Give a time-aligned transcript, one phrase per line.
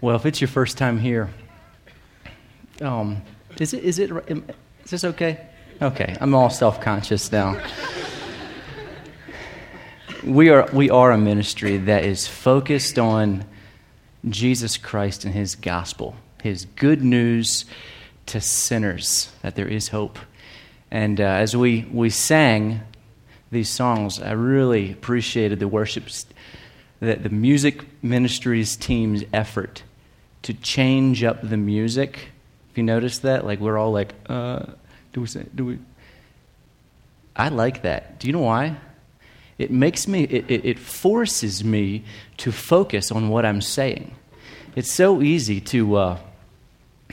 [0.00, 1.30] Well, if it's your first time here,
[2.82, 3.22] um,
[3.58, 4.10] is it is it
[4.84, 5.46] is this okay?
[5.80, 7.58] Okay, I'm all self-conscious now.
[10.22, 13.46] we are we are a ministry that is focused on
[14.28, 17.64] Jesus Christ and His gospel, His good news
[18.26, 20.18] to sinners that there is hope.
[20.90, 22.82] And uh, as we we sang
[23.50, 26.04] these songs, I really appreciated the worship,
[27.00, 29.82] the, the music ministries team's effort
[30.42, 32.30] to change up the music.
[32.70, 34.66] If you notice that, like we're all like, uh,
[35.12, 35.78] do we say, do we?
[37.34, 38.18] I like that.
[38.18, 38.76] Do you know why?
[39.58, 42.04] It makes me, it, it, it forces me
[42.38, 44.14] to focus on what I'm saying.
[44.74, 46.18] It's so easy to uh,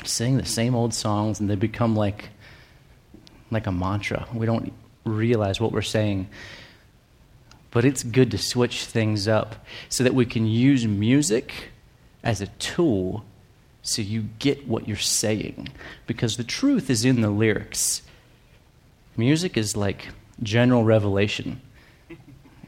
[0.04, 2.30] sing the same old songs and they become like,
[3.50, 4.28] like a mantra.
[4.34, 4.74] We don't
[5.06, 6.28] realize what we're saying.
[7.74, 11.72] But it's good to switch things up so that we can use music
[12.24, 13.26] as a tool
[13.82, 15.70] so you get what you're saying.
[16.06, 18.04] Because the truth is in the lyrics.
[19.18, 20.10] Music is like
[20.44, 21.62] general revelation.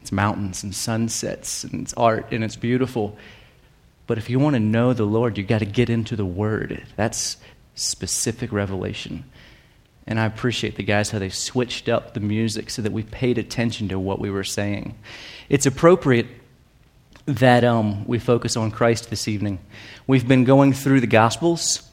[0.01, 3.15] It's mountains and sunsets and it's art and it's beautiful.
[4.07, 6.83] But if you want to know the Lord, you've got to get into the Word.
[6.95, 7.37] That's
[7.75, 9.23] specific revelation.
[10.07, 13.37] And I appreciate the guys how they switched up the music so that we paid
[13.37, 14.95] attention to what we were saying.
[15.49, 16.27] It's appropriate
[17.25, 19.59] that um, we focus on Christ this evening.
[20.05, 21.89] We've been going through the Gospels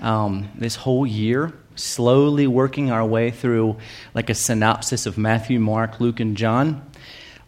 [0.00, 3.76] um, this whole year, slowly working our way through
[4.14, 6.82] like a synopsis of Matthew, Mark, Luke, and John.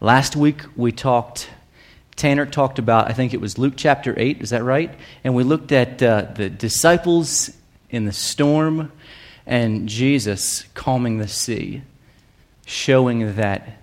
[0.02, 1.48] Last week we talked,
[2.14, 4.94] Tanner talked about, I think it was Luke chapter 8, is that right?
[5.24, 7.50] And we looked at uh, the disciples
[7.88, 8.92] in the storm
[9.46, 11.82] and Jesus calming the sea,
[12.66, 13.78] showing that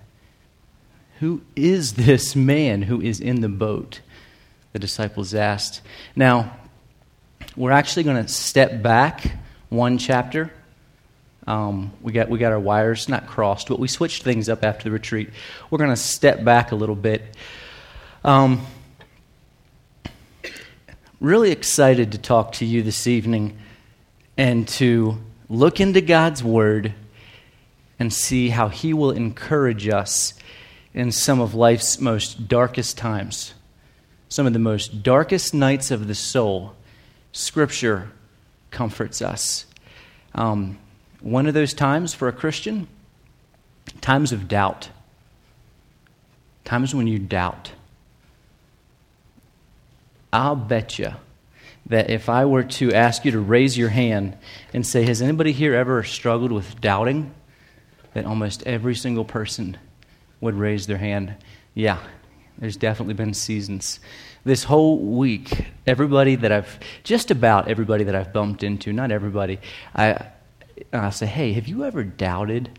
[1.20, 4.00] who is this man who is in the boat?
[4.72, 5.80] The disciples asked.
[6.16, 6.56] Now,
[7.56, 9.36] we're actually going to step back
[9.68, 10.50] one chapter.
[11.46, 14.84] Um, we, got, we got our wires not crossed, but we switched things up after
[14.84, 15.30] the retreat.
[15.70, 17.22] We're going to step back a little bit.
[18.24, 18.66] Um,
[21.20, 23.58] really excited to talk to you this evening
[24.36, 25.18] and to
[25.48, 26.94] look into God's Word
[27.98, 30.34] and see how He will encourage us
[30.94, 33.54] in some of life's most darkest times,
[34.28, 36.74] some of the most darkest nights of the soul,
[37.32, 38.10] Scripture
[38.70, 39.66] comforts us.
[40.34, 40.78] Um,
[41.20, 42.88] one of those times for a Christian,
[44.00, 44.90] times of doubt,
[46.64, 47.72] times when you doubt.
[50.32, 51.14] I'll bet you
[51.86, 54.36] that if I were to ask you to raise your hand
[54.72, 57.34] and say, Has anybody here ever struggled with doubting?
[58.14, 59.78] That almost every single person
[60.40, 61.34] would raise their hand.
[61.74, 61.98] Yeah,
[62.58, 64.00] there's definitely been seasons.
[64.44, 69.60] This whole week, everybody that I've, just about everybody that I've bumped into, not everybody,
[69.94, 70.26] I,
[70.92, 72.70] I say, hey, have you ever doubted?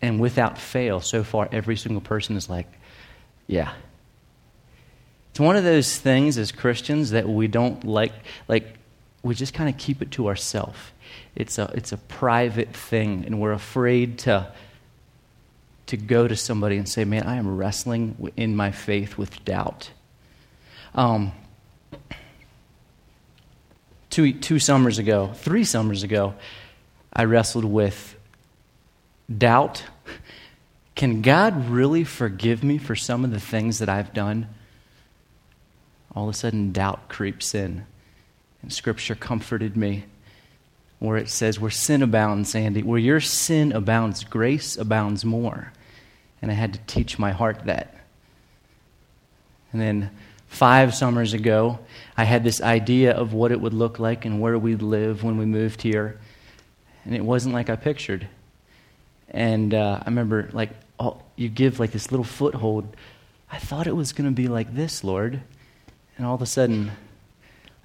[0.00, 2.66] And without fail, so far, every single person is like,
[3.46, 3.72] yeah.
[5.40, 8.12] It's one of those things as Christians that we don't like,
[8.46, 8.74] like,
[9.22, 10.78] we just kind of keep it to ourselves.
[11.34, 14.52] It's a, it's a private thing, and we're afraid to
[15.86, 19.92] to go to somebody and say, Man, I am wrestling in my faith with doubt.
[20.94, 21.32] Um,
[24.10, 26.34] two, two summers ago, three summers ago,
[27.14, 28.14] I wrestled with
[29.34, 29.84] doubt.
[30.96, 34.46] Can God really forgive me for some of the things that I've done?
[36.14, 37.86] All of a sudden, doubt creeps in.
[38.62, 40.04] And Scripture comforted me
[40.98, 45.72] where it says, Where sin abounds, Andy, where your sin abounds, grace abounds more.
[46.42, 47.96] And I had to teach my heart that.
[49.72, 50.10] And then
[50.46, 51.78] five summers ago,
[52.16, 55.36] I had this idea of what it would look like and where we'd live when
[55.36, 56.18] we moved here.
[57.04, 58.28] And it wasn't like I pictured.
[59.30, 62.96] And uh, I remember, like, oh, you give like this little foothold.
[63.50, 65.40] I thought it was going to be like this, Lord.
[66.20, 66.90] And all of a sudden,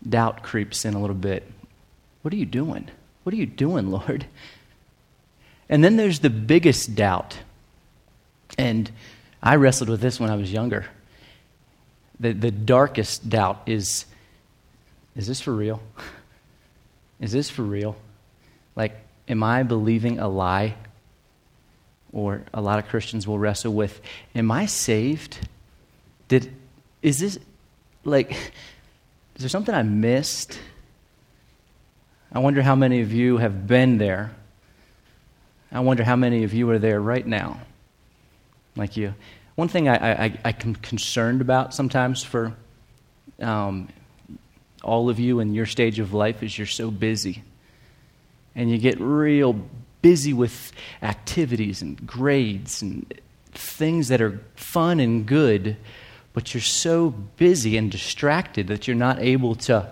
[0.09, 1.49] doubt creeps in a little bit.
[2.21, 2.89] What are you doing?
[3.23, 4.25] What are you doing, Lord?
[5.69, 7.37] And then there's the biggest doubt
[8.57, 8.91] and
[9.41, 10.85] I wrestled with this when I was younger.
[12.19, 14.05] The, the darkest doubt is
[15.15, 15.81] is this for real?
[17.21, 17.95] Is this for real?
[18.75, 18.97] Like,
[19.29, 20.75] am I believing a lie?
[22.11, 24.01] Or a lot of Christians will wrestle with,
[24.35, 25.47] am I saved?
[26.27, 26.53] Did,
[27.01, 27.39] is this,
[28.05, 30.57] like, is there something I missed?
[32.31, 34.31] I wonder how many of you have been there.
[35.71, 37.59] I wonder how many of you are there right now
[38.75, 39.13] like you.
[39.55, 42.53] One thing I, I, I'm concerned about sometimes for
[43.41, 43.89] um,
[44.83, 47.43] all of you in your stage of life is you're so busy.
[48.53, 49.59] And you get real
[50.01, 50.71] busy with
[51.01, 53.11] activities and grades and
[53.51, 55.77] things that are fun and good,
[56.35, 59.89] but you're so busy and distracted that you're not able to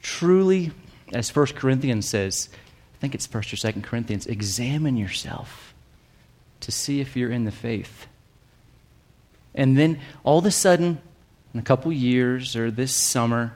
[0.00, 0.72] truly,
[1.12, 2.48] as 1 Corinthians says,
[2.94, 5.74] I think it's 1st or 2nd Corinthians, examine yourself
[6.60, 8.06] to see if you're in the faith.
[9.54, 10.98] And then all of a sudden,
[11.52, 13.54] in a couple years or this summer,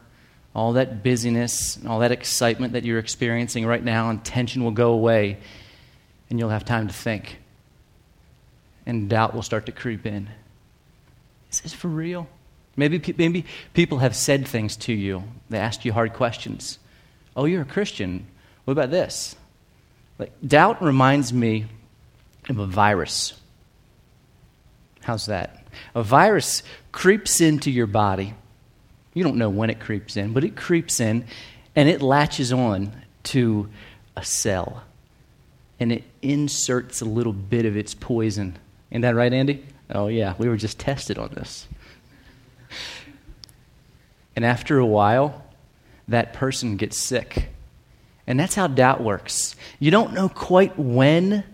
[0.54, 4.72] all that busyness and all that excitement that you're experiencing right now and tension will
[4.72, 5.38] go away
[6.28, 7.38] and you'll have time to think.
[8.84, 10.28] And doubt will start to creep in.
[11.50, 12.28] Is this for real?
[12.76, 13.44] Maybe, maybe
[13.74, 15.24] people have said things to you.
[15.48, 16.78] They asked you hard questions.
[17.36, 18.26] Oh, you're a Christian.
[18.64, 19.36] What about this?
[20.18, 21.66] Like, doubt reminds me
[22.48, 23.34] of a virus.
[25.02, 25.64] How's that?
[25.94, 26.62] A virus
[26.92, 28.34] creeps into your body.
[29.14, 31.24] You don't know when it creeps in, but it creeps in
[31.74, 32.92] and it latches on
[33.24, 33.68] to
[34.16, 34.84] a cell
[35.78, 38.58] and it inserts a little bit of its poison.
[38.90, 39.64] Isn't that right, Andy?
[39.92, 41.66] Oh, yeah, we were just tested on this.
[44.36, 45.44] And after a while,
[46.08, 47.48] that person gets sick.
[48.26, 49.56] And that's how doubt works.
[49.78, 51.44] You don't know quite when,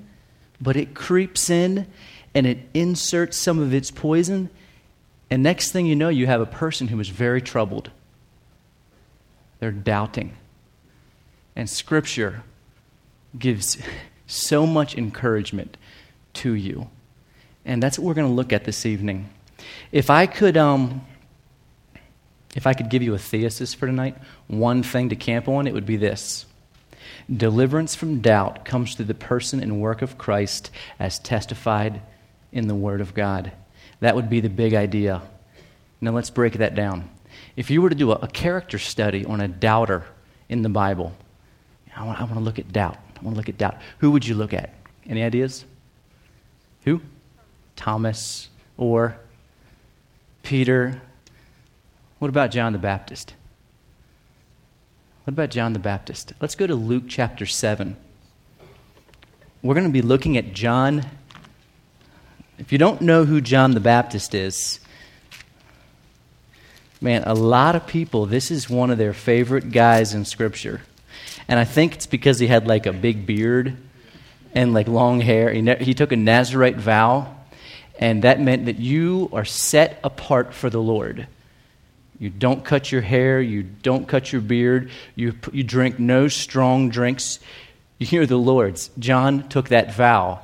[0.60, 1.86] but it creeps in
[2.34, 4.50] and it inserts some of its poison.
[5.30, 7.90] And next thing you know, you have a person who is very troubled.
[9.58, 10.36] They're doubting.
[11.56, 12.42] And Scripture
[13.38, 13.78] gives
[14.26, 15.78] so much encouragement
[16.34, 16.90] to you.
[17.66, 19.28] And that's what we're going to look at this evening.
[19.92, 21.04] If I could, um,
[22.54, 24.16] if I could give you a thesis for tonight,
[24.46, 26.46] one thing to camp on, it would be this
[27.34, 32.00] Deliverance from doubt comes through the person and work of Christ as testified
[32.52, 33.50] in the Word of God.
[33.98, 35.22] That would be the big idea.
[36.00, 37.10] Now let's break that down.
[37.56, 40.04] If you were to do a, a character study on a doubter
[40.48, 41.12] in the Bible,
[41.96, 42.98] I want, I want to look at doubt.
[43.18, 43.78] I want to look at doubt.
[43.98, 44.72] Who would you look at?
[45.06, 45.64] Any ideas?
[46.84, 47.00] Who?
[47.76, 49.16] Thomas or
[50.42, 51.00] Peter?
[52.18, 53.34] What about John the Baptist?
[55.24, 56.32] What about John the Baptist?
[56.40, 57.96] Let's go to Luke chapter 7.
[59.62, 61.04] We're going to be looking at John.
[62.58, 64.80] If you don't know who John the Baptist is,
[67.00, 70.82] man, a lot of people, this is one of their favorite guys in Scripture.
[71.48, 73.76] And I think it's because he had like a big beard
[74.54, 75.52] and like long hair.
[75.52, 77.35] He, ne- he took a Nazarite vow,
[77.98, 81.26] and that meant that you are set apart for the Lord.
[82.18, 83.40] You don't cut your hair.
[83.40, 84.90] You don't cut your beard.
[85.14, 87.40] You, you drink no strong drinks.
[87.98, 88.90] You're the Lord's.
[88.98, 90.40] John took that vow.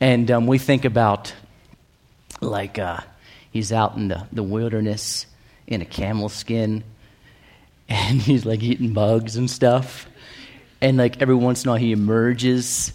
[0.00, 1.34] And um, we think about
[2.40, 3.00] like uh,
[3.50, 5.26] he's out in the, the wilderness
[5.66, 6.84] in a camel skin
[7.88, 10.08] and he's like eating bugs and stuff.
[10.80, 12.92] And like every once in a while he emerges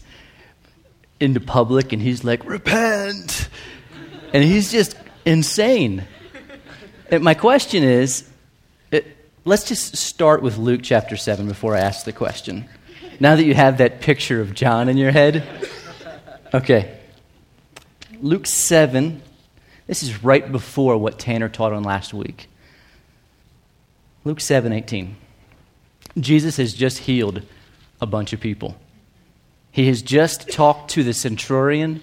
[1.19, 3.49] into public and he's like, repent.
[4.33, 6.03] And he's just insane.
[7.09, 8.27] And my question is
[8.91, 9.06] it,
[9.45, 12.68] let's just start with Luke chapter 7 before I ask the question.
[13.19, 15.47] Now that you have that picture of John in your head.
[16.53, 16.97] Okay.
[18.21, 19.21] Luke 7,
[19.85, 22.50] this is right before what Tanner taught on last week.
[24.24, 25.15] Luke 7 18.
[26.19, 27.44] Jesus has just healed
[28.02, 28.78] a bunch of people.
[29.71, 32.02] He has just talked to the centurion,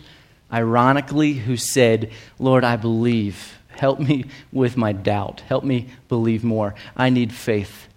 [0.53, 5.41] ironically, who said, Lord, I believe Help me with my doubt.
[5.49, 6.75] Help me believe more.
[6.95, 7.89] I need faith.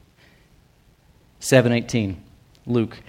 [1.42, 2.24] 718,
[2.66, 3.00] Luke.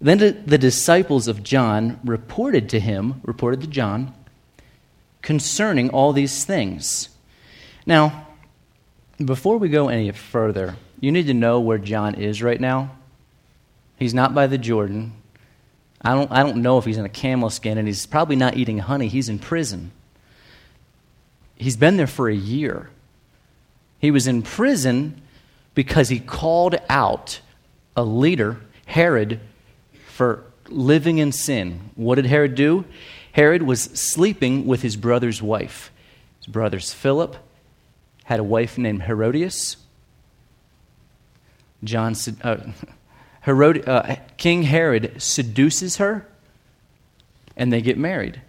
[0.00, 4.14] Then the disciples of John reported to him, reported to John,
[5.20, 7.10] concerning all these things.
[7.84, 8.26] Now,
[9.22, 12.96] before we go any further, you need to know where John is right now.
[13.98, 15.12] He's not by the Jordan.
[16.04, 18.56] I don't, I don't know if he's in a camel skin, and he's probably not
[18.56, 19.08] eating honey.
[19.08, 19.90] He's in prison.
[21.56, 22.90] He's been there for a year.
[24.00, 25.22] He was in prison
[25.74, 27.40] because he called out
[27.96, 29.40] a leader, Herod,
[30.06, 31.90] for living in sin.
[31.94, 32.84] What did Herod do?
[33.32, 35.90] Herod was sleeping with his brother's wife.
[36.38, 37.36] His brothers Philip
[38.24, 39.76] had a wife named Herodias.
[41.82, 42.56] John, uh,
[43.44, 46.26] Herod, uh, King Herod seduces her,
[47.56, 48.40] and they get married.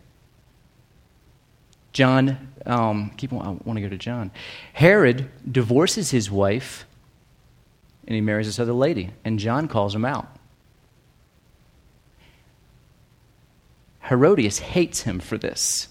[1.93, 4.31] John um, keep on, I want to go to John.
[4.73, 6.85] Herod divorces his wife
[8.07, 10.27] and he marries this other lady, and John calls him out.
[14.07, 15.87] Herodias hates him for this.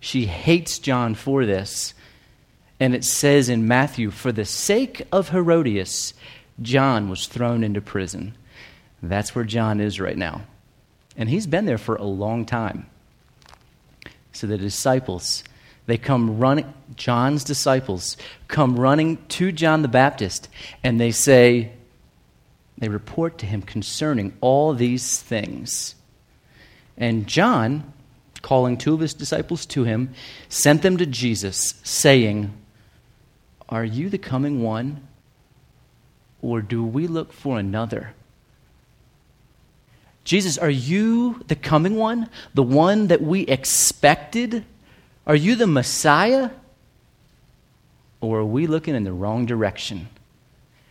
[0.00, 1.92] She hates John for this.
[2.80, 6.14] And it says in Matthew, for the sake of Herodias,
[6.60, 8.36] John was thrown into prison.
[9.02, 10.42] That's where John is right now.
[11.16, 12.86] And he's been there for a long time.
[14.32, 15.44] So the disciples,
[15.86, 18.16] they come running, John's disciples
[18.48, 20.48] come running to John the Baptist,
[20.82, 21.72] and they say,
[22.78, 25.94] they report to him concerning all these things.
[26.96, 27.92] And John,
[28.40, 30.14] calling two of his disciples to him,
[30.48, 32.52] sent them to Jesus, saying,
[33.68, 35.06] Are you the coming one,
[36.42, 38.14] or do we look for another?
[40.24, 44.64] Jesus, are you the coming one, the one that we expected?
[45.26, 46.50] Are you the Messiah?
[48.20, 50.08] Or are we looking in the wrong direction?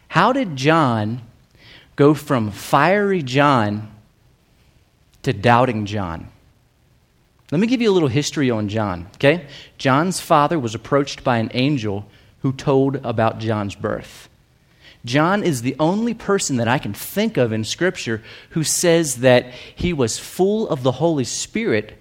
[0.09, 1.21] How did John
[1.95, 3.91] go from fiery John
[5.23, 6.27] to doubting John?
[7.51, 9.47] Let me give you a little history on John, okay?
[9.77, 12.05] John's father was approached by an angel
[12.41, 14.29] who told about John's birth.
[15.03, 19.51] John is the only person that I can think of in Scripture who says that
[19.75, 21.97] he was full of the Holy Spirit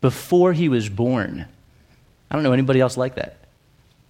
[0.00, 1.46] before he was born.
[2.30, 3.36] I don't know anybody else like that.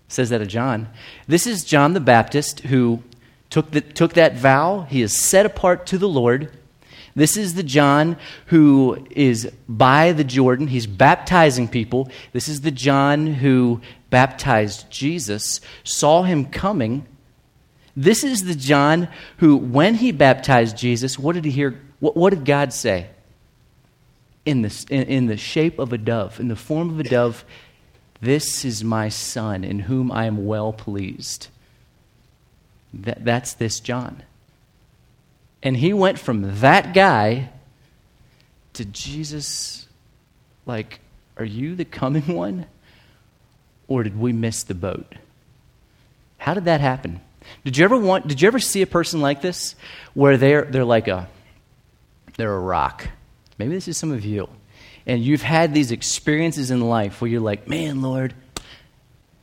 [0.08, 0.88] Says that of John.
[1.26, 3.02] This is John the Baptist who
[3.50, 4.86] took, the, took that vow.
[4.88, 6.50] He is set apart to the Lord.
[7.14, 10.68] This is the John who is by the Jordan.
[10.68, 12.10] He's baptizing people.
[12.32, 17.06] This is the John who baptized Jesus, saw him coming
[17.96, 19.08] this is the John
[19.38, 21.78] who, when he baptized Jesus, what did he hear?
[22.00, 23.08] What, what did God say?
[24.44, 27.44] In the, in, in the shape of a dove, in the form of a dove,
[28.20, 31.48] this is my son in whom I am well pleased.
[32.94, 34.22] That, that's this John.
[35.62, 37.50] And he went from that guy
[38.74, 39.86] to Jesus,
[40.66, 41.00] like,
[41.36, 42.66] are you the coming one?
[43.86, 45.14] Or did we miss the boat?
[46.38, 47.20] How did that happen?
[47.64, 49.74] Did you ever want did you ever see a person like this
[50.14, 51.28] where they're they're like a
[52.36, 53.08] they're a rock?
[53.58, 54.48] Maybe this is some of you.
[55.06, 58.34] And you've had these experiences in life where you're like, "Man, Lord,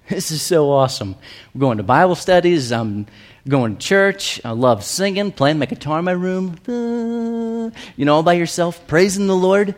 [0.07, 1.15] this is so awesome.
[1.53, 3.07] We're going to Bible studies, I'm
[3.47, 8.15] going to church, I love singing, playing my guitar in my room, uh, you know,
[8.15, 9.75] all by yourself, praising the Lord."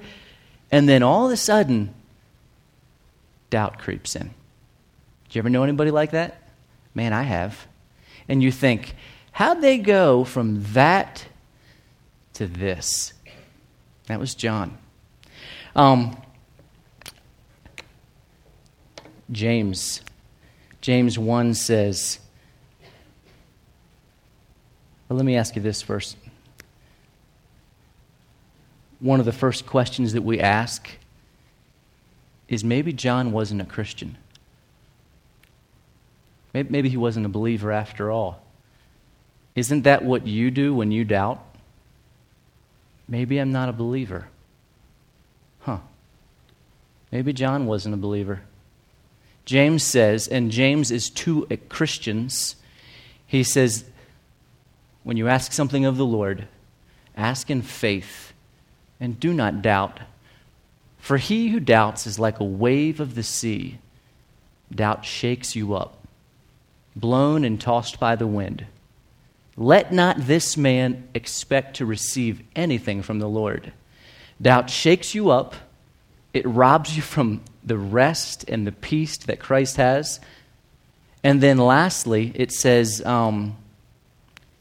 [0.72, 1.94] And then all of a sudden,
[3.50, 4.28] doubt creeps in.
[4.28, 6.42] Do you ever know anybody like that?
[6.96, 7.68] Man, I have
[8.32, 8.96] and you think,
[9.34, 11.26] how'd they go from that
[12.32, 13.12] to this?
[14.08, 14.78] That was John.
[15.76, 16.16] Um,
[19.34, 20.00] James.
[20.80, 22.20] James 1 says,
[25.10, 26.16] well, let me ask you this first.
[29.02, 30.90] One of the first questions that we ask
[32.48, 34.18] is maybe John wasn't a Christian.
[36.54, 38.42] Maybe he wasn't a believer after all.
[39.56, 41.44] Isn't that what you do when you doubt?
[43.08, 44.28] Maybe I'm not a believer.
[45.62, 45.80] Huh.
[47.12, 48.42] Maybe John wasn't a believer.
[49.46, 52.56] James says, and James is to uh, Christians,
[53.26, 53.86] he says,
[55.04, 56.48] when you ask something of the Lord,
[57.18, 58.34] ask in faith
[59.00, 60.00] and do not doubt.
[61.00, 63.80] For he who doubts is like a wave of the sea.
[64.74, 66.01] Doubt shakes you up
[66.96, 68.66] blown and tossed by the wind.
[69.58, 73.74] Let not this man expect to receive anything from the Lord.
[74.42, 75.56] Doubt shakes you up,
[76.34, 80.20] it robs you from the rest and the peace that Christ has.
[81.24, 83.58] And then lastly, it says, um,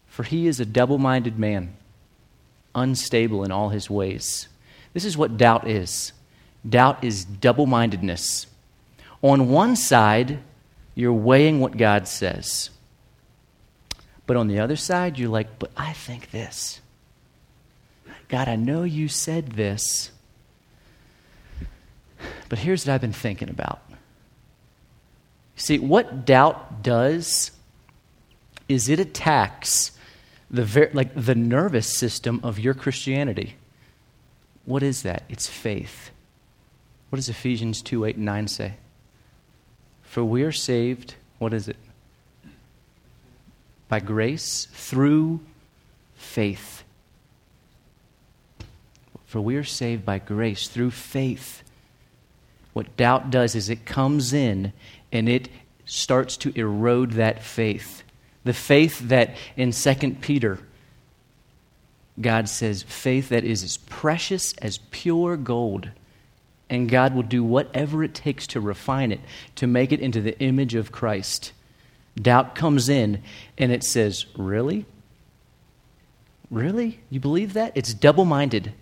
[0.07, 1.75] For he is a double minded man,
[2.75, 4.49] unstable in all his ways.
[4.93, 6.13] This is what doubt is
[6.69, 8.47] doubt is double mindedness.
[9.23, 10.41] On one side,
[11.01, 12.71] you're weighing what God says.
[14.27, 16.81] But on the other side, you're like, but I think this.
[18.29, 20.13] God, I know you said this,
[22.49, 23.81] but here's what I've been thinking about.
[25.57, 27.51] See, what doubt does
[28.69, 29.93] is it attacks
[30.51, 33.57] the ver- like the nervous system of your Christianity.
[34.65, 35.25] What is that?
[35.29, 36.11] It's faith.
[37.09, 38.75] What does Ephesians 2 8 and 9 say?
[40.11, 41.77] For we are saved, what is it?
[43.89, 45.39] By grace through
[46.17, 46.83] faith.
[49.27, 51.63] For we are saved by grace through faith.
[52.73, 54.73] What doubt does is it comes in
[55.13, 55.49] and it
[55.85, 58.03] starts to erode that faith.
[58.43, 60.59] The faith that in 2 Peter,
[62.21, 65.91] God says, faith that is as precious as pure gold
[66.71, 69.21] and God will do whatever it takes to refine it,
[69.57, 71.53] to make it into the image of Christ.
[72.17, 73.23] Doubt comes in,
[73.59, 74.87] and it says, Really?
[76.51, 77.01] Really?
[77.11, 77.73] You believe that?
[77.75, 78.73] It's double minded.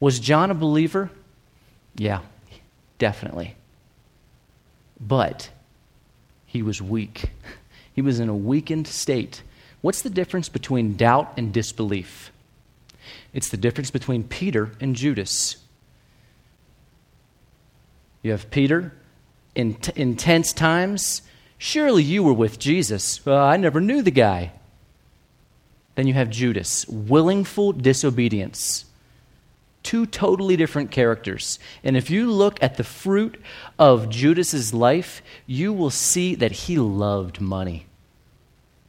[0.00, 1.10] Was John a believer?
[1.96, 2.20] Yeah,
[2.98, 3.56] definitely.
[5.00, 5.50] But
[6.46, 7.30] he was weak.
[7.94, 9.42] He was in a weakened state.
[9.80, 12.32] What's the difference between doubt and disbelief?
[13.32, 15.56] It's the difference between Peter and Judas.
[18.24, 18.94] You have Peter
[19.54, 21.20] in t- intense times.
[21.58, 23.24] Surely you were with Jesus.
[23.24, 24.52] Well, I never knew the guy.
[25.94, 28.86] Then you have Judas, willingful disobedience.
[29.82, 31.58] Two totally different characters.
[31.84, 33.38] And if you look at the fruit
[33.78, 37.84] of Judas's life, you will see that he loved money.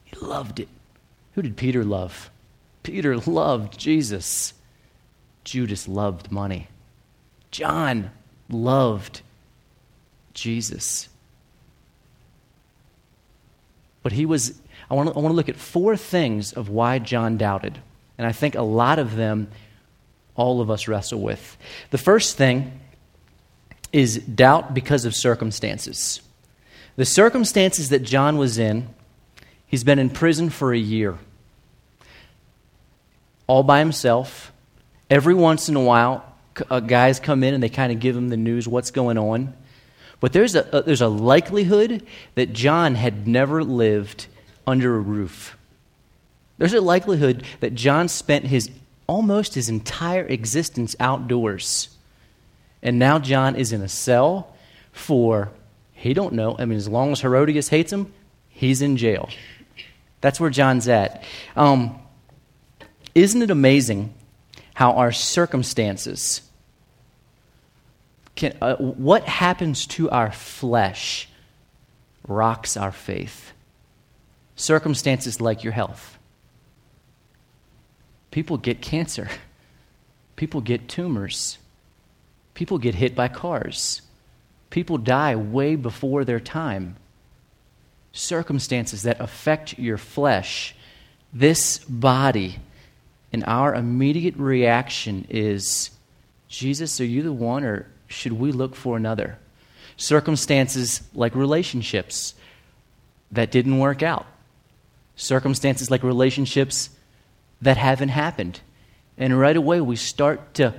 [0.06, 0.70] He loved it.
[1.34, 2.30] Who did Peter love?
[2.84, 4.54] Peter loved Jesus.
[5.44, 6.70] Judas loved money.
[7.52, 8.12] John
[8.50, 9.22] loved
[10.36, 11.10] Jesus.
[14.04, 17.00] But he was, I want, to, I want to look at four things of why
[17.00, 17.80] John doubted.
[18.20, 19.48] And I think a lot of them
[20.36, 21.58] all of us wrestle with.
[21.90, 22.80] The first thing
[23.92, 26.22] is doubt because of circumstances.
[26.98, 28.90] The circumstances that John was in,
[29.66, 31.18] he's been in prison for a year,
[33.48, 34.52] all by himself.
[35.10, 36.26] Every once in a while,
[36.70, 39.54] uh, guys come in and they kind of give him the news, what's going on.
[40.20, 42.06] But there's a, a, there's a likelihood
[42.36, 44.28] that John had never lived
[44.66, 45.58] under a roof.
[46.58, 48.70] There's a likelihood that John spent his
[49.08, 51.90] almost his entire existence outdoors.
[52.82, 54.56] And now John is in a cell
[54.92, 55.52] for
[55.94, 56.56] he don't know.
[56.58, 58.14] I mean, as long as Herodias hates him,
[58.50, 59.30] he's in jail.
[60.22, 61.24] That's where John's at.
[61.56, 62.00] Um,
[63.14, 64.14] isn't it amazing
[64.74, 66.42] how our circumstances
[68.36, 71.30] can, uh, what happens to our flesh
[72.28, 73.54] rocks our faith.
[74.56, 76.18] Circumstances like your health.
[78.32, 79.30] People get cancer.
[80.36, 81.58] People get tumors.
[82.54, 84.02] People get hit by cars.
[84.70, 86.96] People die way before their time.
[88.12, 90.76] Circumstances that affect your flesh.
[91.34, 92.58] This body,
[93.32, 95.92] and our immediate reaction is
[96.48, 99.38] Jesus, are you the one, or should we look for another?
[99.98, 102.34] Circumstances like relationships
[103.32, 104.26] that didn't work out,
[105.16, 106.90] circumstances like relationships
[107.62, 108.60] that haven't happened.
[109.18, 110.74] And right away we start to,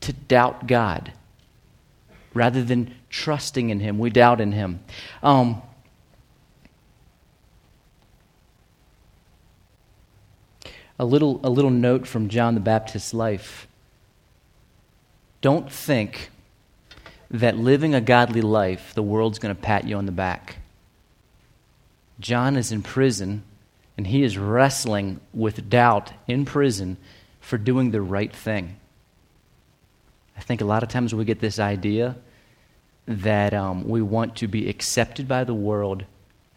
[0.00, 1.12] to doubt God.
[2.32, 4.80] Rather than trusting in Him, we doubt in Him.
[5.22, 5.62] Um,
[10.98, 13.68] a, little, a little note from John the Baptist's life.
[15.44, 16.30] Don't think
[17.30, 20.56] that living a godly life, the world's going to pat you on the back.
[22.18, 23.42] John is in prison,
[23.98, 26.96] and he is wrestling with doubt in prison
[27.42, 28.76] for doing the right thing.
[30.34, 32.16] I think a lot of times we get this idea
[33.06, 36.06] that um, we want to be accepted by the world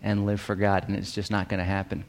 [0.02, 2.06] and live for God, and it's just not going to happen.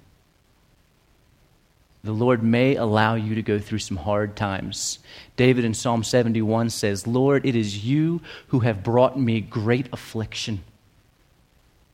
[2.05, 4.99] The Lord may allow you to go through some hard times.
[5.37, 10.63] David in Psalm 71 says, Lord, it is you who have brought me great affliction.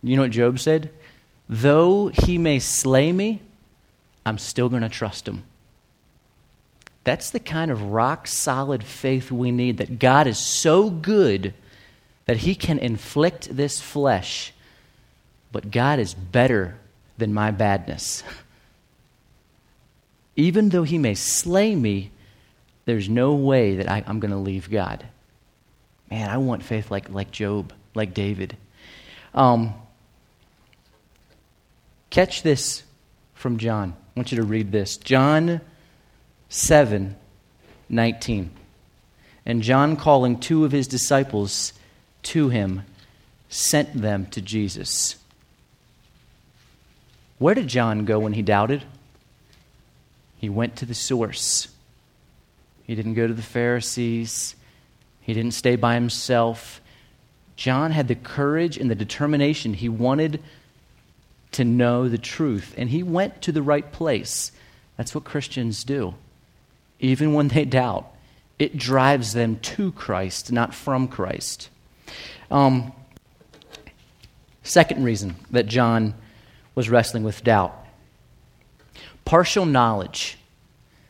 [0.03, 0.91] You know what Job said?
[1.49, 3.41] Though he may slay me,
[4.27, 5.45] I'm still going to trust him.
[7.05, 11.53] That's the kind of rock solid faith we need that God is so good
[12.25, 14.53] that he can inflict this flesh,
[15.53, 16.77] but God is better
[17.19, 18.23] than my badness.
[20.37, 22.11] Even though he may slay me,
[22.85, 25.07] there's no way that I, am going to leave God.
[26.11, 28.57] Man, I want faith like, like Job, like David.
[29.33, 29.75] Um,
[32.11, 32.83] catch this
[33.35, 33.95] from John.
[33.99, 34.97] I want you to read this.
[34.97, 35.61] John
[36.49, 37.17] 7
[37.89, 38.51] 19.
[39.47, 41.75] And John, calling two of his disciples
[42.25, 42.83] to him,
[43.49, 45.17] sent them to Jesus.
[47.39, 48.85] Where did John go when he doubted?
[50.45, 51.69] He went to the source.
[52.83, 54.55] He didn't go to the Pharisees.
[55.23, 56.83] He didn't stay by himself.
[57.57, 59.73] John had the courage and the determination.
[59.73, 60.43] He wanted
[61.53, 64.53] to know the truth, and he went to the right place.
[64.99, 66.13] That's what Christians do.
[67.01, 68.07] Even when they doubt,
[68.59, 71.71] it drives them to Christ, not from Christ.
[72.51, 72.93] Um,
[74.63, 76.13] second reason that John
[76.75, 77.84] was wrestling with doubt
[79.25, 80.39] partial knowledge.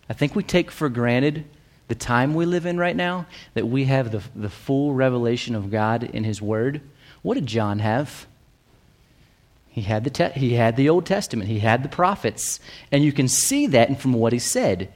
[0.09, 1.45] I think we take for granted
[1.89, 5.71] the time we live in right now that we have the, the full revelation of
[5.71, 6.81] God in His Word.
[7.23, 8.27] What did John have?
[9.69, 12.61] He had, the te- he had the Old Testament, he had the prophets.
[12.93, 14.93] And you can see that from what he said.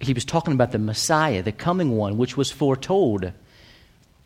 [0.00, 3.32] He was talking about the Messiah, the coming one, which was foretold.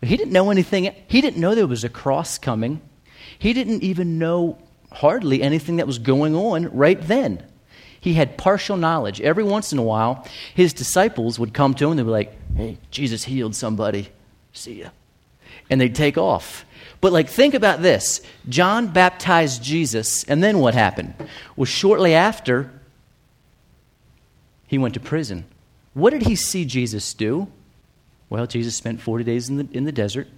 [0.03, 0.93] He didn't know anything.
[1.07, 2.81] He didn't know there was a cross coming.
[3.39, 4.59] He didn't even know
[4.91, 7.45] hardly anything that was going on right then.
[8.07, 9.21] He had partial knowledge.
[9.21, 12.33] Every once in a while, his disciples would come to him and they'd be like,
[12.55, 14.11] Hey, Jesus healed somebody.
[14.53, 14.91] See ya.
[15.69, 16.65] And they'd take off.
[17.01, 21.15] But, like, think about this John baptized Jesus, and then what happened?
[21.57, 22.71] Well, shortly after,
[24.69, 25.45] he went to prison.
[25.93, 27.49] What did he see Jesus do?
[28.31, 30.29] Well, Jesus spent 40 days in the, in the desert.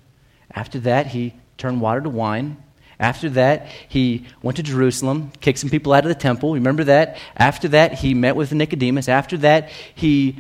[0.55, 2.57] After that, he turned water to wine.
[3.01, 6.55] After that, he went to Jerusalem, kicked some people out of the temple.
[6.55, 7.17] Remember that?
[7.37, 9.09] After that, he met with Nicodemus.
[9.09, 10.37] After that, he,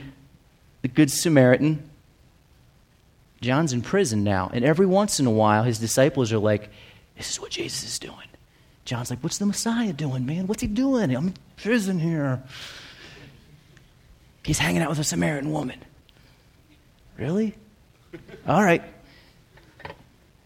[0.83, 1.89] the Good Samaritan,
[3.41, 4.51] John's in prison now.
[4.53, 6.69] And every once in a while, his disciples are like,
[7.17, 8.17] This is what Jesus is doing.
[8.85, 10.49] John's like, What's the Messiah doing, man?
[10.49, 11.15] What's he doing?
[11.15, 12.43] I'm in prison here.
[14.45, 15.79] He's hanging out with a Samaritan woman.
[17.17, 17.55] Really?
[18.49, 18.83] All right.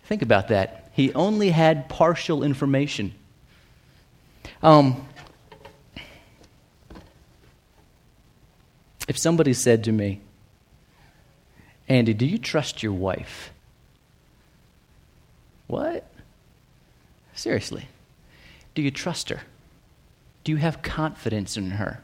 [0.05, 3.15] Think about that he only had partial information.
[4.63, 5.07] Um,
[9.09, 10.21] if somebody said to me,
[11.89, 13.53] Andy, do you trust your wife?
[15.67, 16.07] What?
[17.35, 17.89] Seriously.
[18.75, 19.43] Do you trust her?
[20.45, 22.03] Do you have confidence in her?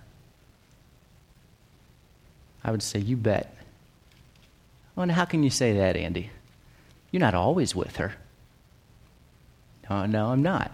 [2.64, 3.54] I would say, You bet.
[4.96, 6.30] Well, how can you say that, Andy?
[7.10, 8.14] You're not always with her.
[9.88, 10.72] Uh, no, I'm not.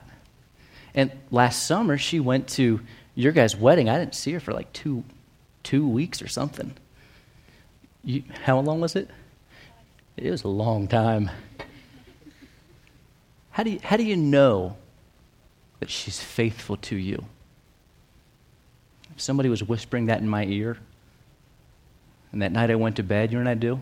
[0.94, 2.80] And last summer, she went to
[3.14, 3.88] your guys' wedding.
[3.88, 5.04] I didn't see her for like two,
[5.62, 6.74] two weeks or something.
[8.02, 9.08] You, how long was it?
[10.16, 11.30] It was a long time.
[13.50, 14.76] How do you, how do you know
[15.80, 17.24] that she's faithful to you?
[19.14, 20.76] If somebody was whispering that in my ear,
[22.32, 23.80] and that night I went to bed, you know what I'd do?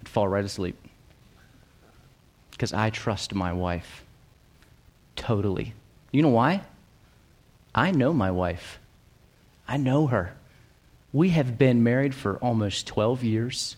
[0.00, 0.76] I'd fall right asleep
[2.54, 4.04] because I trust my wife
[5.16, 5.74] totally.
[6.12, 6.62] You know why?
[7.74, 8.78] I know my wife.
[9.66, 10.34] I know her.
[11.12, 13.76] We have been married for almost 12 years.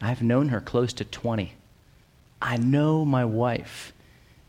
[0.00, 1.52] I've known her close to 20.
[2.40, 3.92] I know my wife.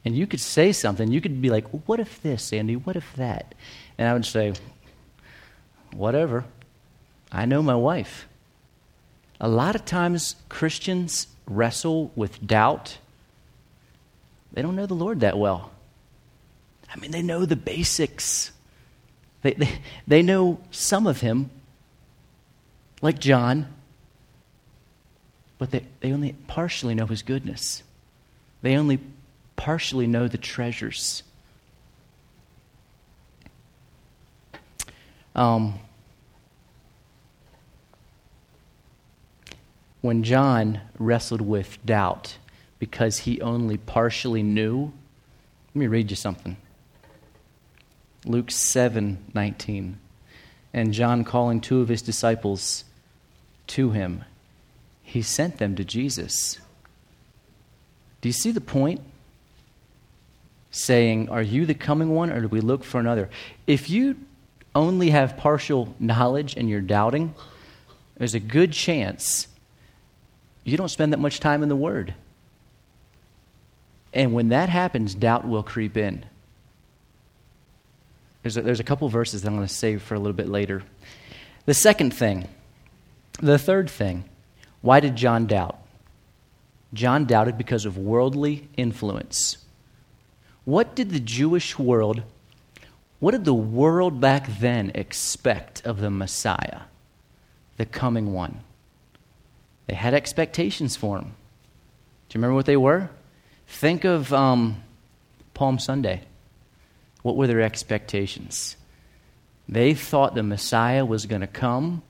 [0.05, 1.11] And you could say something.
[1.11, 2.75] You could be like, What if this, Andy?
[2.75, 3.53] What if that?
[3.97, 4.53] And I would say,
[5.93, 6.45] Whatever.
[7.31, 8.27] I know my wife.
[9.39, 12.97] A lot of times, Christians wrestle with doubt
[14.57, 15.69] they don't know the Lord that well.
[16.91, 18.51] I mean, they know the basics.
[19.43, 19.69] They, they,
[20.07, 21.51] they know some of Him,
[22.99, 23.67] like John,
[25.59, 27.83] but they, they only partially know His goodness.
[28.63, 28.99] They only
[29.57, 31.21] partially know the treasures.
[35.35, 35.75] Um,
[40.01, 42.37] when John wrestled with doubt,
[42.79, 44.91] because he only partially knew?
[45.69, 46.57] Let me read you something.
[48.25, 49.99] Luke 7 19.
[50.73, 52.83] And John, calling two of his disciples
[53.67, 54.23] to him,
[55.01, 56.59] he sent them to Jesus.
[58.21, 59.01] Do you see the point?
[60.69, 63.29] Saying, Are you the coming one, or do we look for another?
[63.65, 64.17] If you
[64.75, 67.33] only have partial knowledge and you're doubting,
[68.17, 69.47] there's a good chance
[70.63, 72.13] you don't spend that much time in the Word.
[74.13, 76.25] And when that happens, doubt will creep in.
[78.41, 80.47] There's a, there's a couple verses that I'm going to save for a little bit
[80.47, 80.83] later.
[81.65, 82.47] The second thing,
[83.41, 84.23] the third thing,
[84.81, 85.77] why did John doubt?
[86.93, 89.57] John doubted because of worldly influence.
[90.63, 92.23] What did the Jewish world,
[93.19, 96.81] what did the world back then expect of the Messiah,
[97.75, 98.61] the coming one?
[99.87, 101.35] They had expectations for him.
[102.29, 103.09] Do you remember what they were?
[103.67, 104.81] Think of um,
[105.53, 106.21] Palm Sunday.
[107.21, 108.77] What were their expectations?
[109.69, 112.01] They thought the Messiah was going to come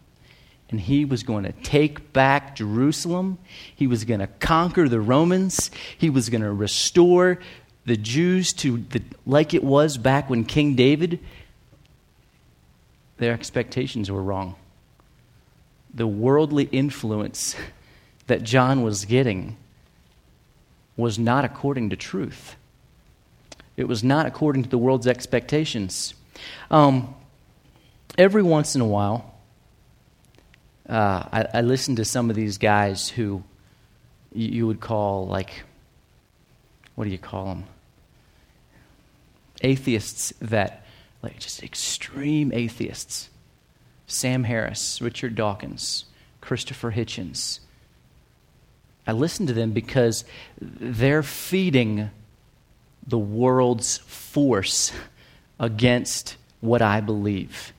[0.70, 3.38] and he was going to take back Jerusalem.
[3.76, 5.72] He was going to conquer the Romans.
[5.98, 7.40] He was going to restore
[7.86, 11.20] the Jews to the, like it was back when King David.
[13.18, 14.56] Their expectations were wrong.
[15.94, 17.56] The worldly influence
[18.28, 19.58] that John was getting
[20.98, 22.56] was not according to truth.
[23.78, 26.14] It was not according to the world's expectations.
[26.70, 27.16] Um,
[28.18, 29.36] every once in a while,
[30.90, 33.44] uh, I, I, listen to some of these guys who
[34.34, 35.64] you, you would call, like,
[36.96, 37.66] what do you call them?
[39.62, 40.86] atheists that,
[41.22, 43.30] like just extreme atheists,
[44.06, 46.06] Sam Harris, Richard Dawkins,
[46.42, 47.60] Christopher Hitchens.
[49.08, 50.26] I listen to them because
[50.60, 52.12] they're feeding
[53.08, 54.92] the world's force
[55.60, 57.72] against what I believe.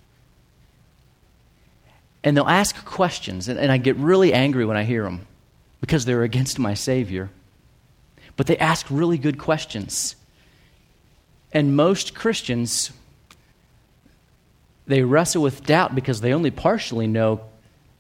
[2.25, 5.27] And they'll ask questions, and, and I get really angry when I hear them
[5.81, 7.31] because they're against my Savior.
[8.37, 10.17] But they ask really good questions.
[11.53, 12.91] And most Christians,
[14.87, 17.43] they wrestle with doubt because they only partially know,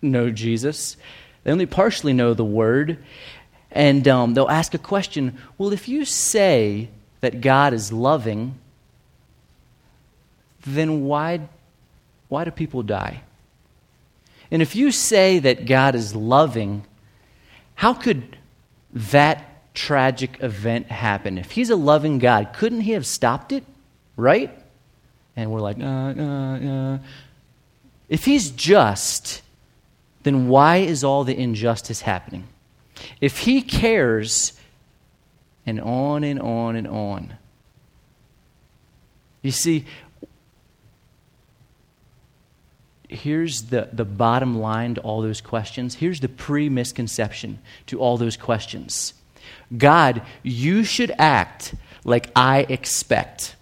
[0.03, 0.97] know Jesus.
[1.45, 2.99] They only partially know the Word.
[3.71, 6.89] And um, they'll ask a question Well, if you say
[7.21, 8.59] that God is loving,
[10.67, 11.41] then why,
[12.29, 13.23] why do people die?
[14.51, 16.85] And if you say that God is loving,
[17.75, 18.37] how could
[18.93, 21.39] that tragic event happen?
[21.39, 23.65] If He's a loving God, couldn't He have stopped it?
[24.17, 24.57] Right?
[25.37, 26.99] And we're like, uh, uh, uh.
[28.09, 29.43] If He's just,
[30.23, 32.49] then why is all the injustice happening?
[33.21, 34.59] If He cares,
[35.69, 37.35] and on and on and on.
[39.43, 39.85] You see,
[43.07, 45.95] here's the, the bottom line to all those questions.
[45.95, 49.13] Here's the pre misconception to all those questions
[49.77, 53.55] God, you should act like I expect.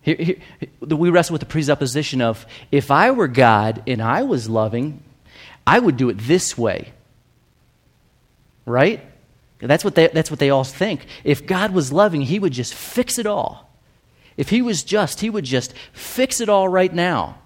[0.00, 0.36] Here, here,
[0.80, 5.02] we wrestle with the presupposition of if I were God and I was loving,
[5.68, 6.92] I would do it this way.
[8.64, 9.04] Right?
[9.58, 11.04] That's what, they, that's what they all think.
[11.24, 13.70] If God was loving, He would just fix it all.
[14.38, 17.38] If He was just, He would just fix it all right now.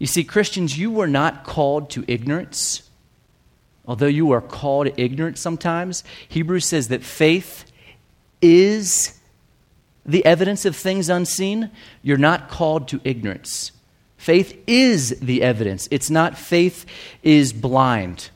[0.00, 2.82] You see, Christians, you were not called to ignorance.
[3.86, 7.70] Although you are called to ignorance sometimes, Hebrews says that faith
[8.42, 9.16] is
[10.04, 11.70] the evidence of things unseen.
[12.02, 13.70] You're not called to ignorance.
[14.18, 15.88] Faith is the evidence.
[15.90, 16.84] It's not faith
[17.22, 18.28] is blind.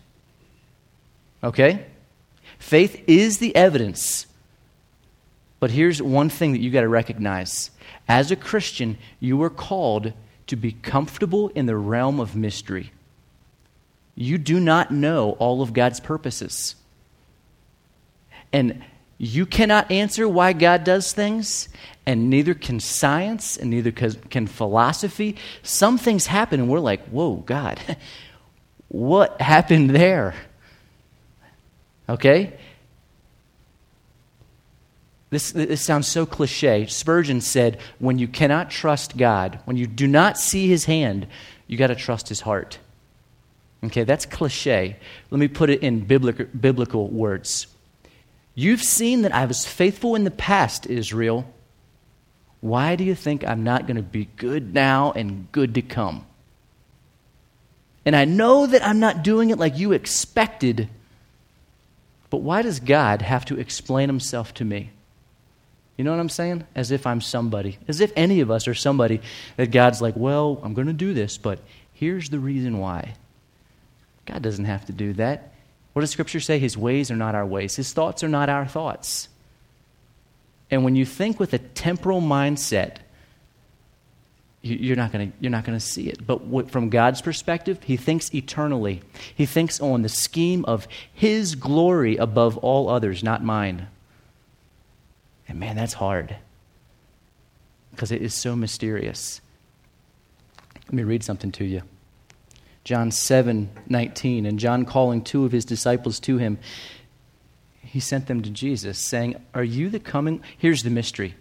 [1.44, 1.84] Okay?
[2.58, 4.26] Faith is the evidence.
[5.58, 7.70] But here's one thing that you got to recognize.
[8.08, 10.12] As a Christian, you are called
[10.46, 12.92] to be comfortable in the realm of mystery.
[14.14, 16.76] You do not know all of God's purposes.
[18.52, 18.84] And
[19.24, 21.68] you cannot answer why God does things,
[22.04, 25.36] and neither can science, and neither can philosophy.
[25.62, 27.78] Some things happen, and we're like, whoa, God,
[28.88, 30.34] what happened there?
[32.08, 32.52] Okay?
[35.30, 36.86] This, this sounds so cliche.
[36.86, 41.28] Spurgeon said, when you cannot trust God, when you do not see his hand,
[41.68, 42.80] you got to trust his heart.
[43.84, 44.96] Okay, that's cliche.
[45.30, 47.68] Let me put it in biblical, biblical words.
[48.54, 51.52] You've seen that I was faithful in the past, Israel.
[52.60, 56.26] Why do you think I'm not going to be good now and good to come?
[58.04, 60.88] And I know that I'm not doing it like you expected,
[62.30, 64.90] but why does God have to explain himself to me?
[65.96, 66.64] You know what I'm saying?
[66.74, 67.78] As if I'm somebody.
[67.86, 69.20] As if any of us are somebody
[69.56, 71.60] that God's like, well, I'm going to do this, but
[71.92, 73.14] here's the reason why.
[74.26, 75.51] God doesn't have to do that.
[75.92, 76.58] What does Scripture say?
[76.58, 79.28] His ways are not our ways, His thoughts are not our thoughts.
[80.70, 82.96] And when you think with a temporal mindset,
[84.62, 86.26] you're not going you're not going to see it.
[86.26, 89.02] But from God's perspective, He thinks eternally.
[89.34, 93.88] He thinks on the scheme of His glory above all others, not mine.
[95.48, 96.36] And man, that's hard
[97.90, 99.40] because it is so mysterious.
[100.86, 101.82] Let me read something to you.
[102.84, 104.46] John 7 19.
[104.46, 106.58] And John calling two of his disciples to him,
[107.82, 110.42] he sent them to Jesus, saying, Are you the coming?
[110.56, 111.34] Here's the mystery.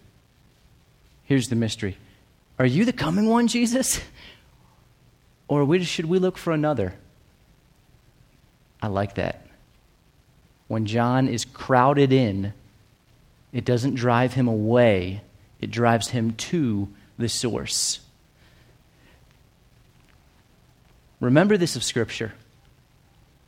[1.24, 1.96] Here's the mystery.
[2.58, 4.00] Are you the coming one, Jesus?
[5.48, 6.94] Or should we look for another?
[8.80, 9.46] I like that.
[10.68, 12.54] When John is crowded in
[13.52, 15.20] it doesn't drive him away,
[15.60, 18.00] it drives him to the source.
[21.22, 22.34] Remember this of Scripture.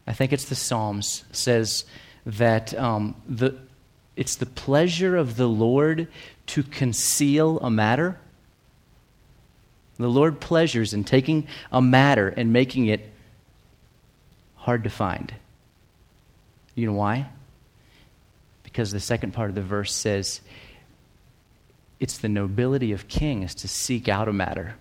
[0.07, 1.85] I think it's the Psalms says
[2.25, 3.59] that um, the,
[4.17, 6.09] it's the pleasure of the Lord
[6.47, 8.19] to conceal a matter.
[9.97, 13.13] The Lord pleasures in taking a matter and making it
[14.57, 15.35] hard to find.
[16.75, 17.29] You know why?
[18.75, 20.41] because the second part of the verse says
[22.01, 24.75] it's the nobility of kings to seek out a matter.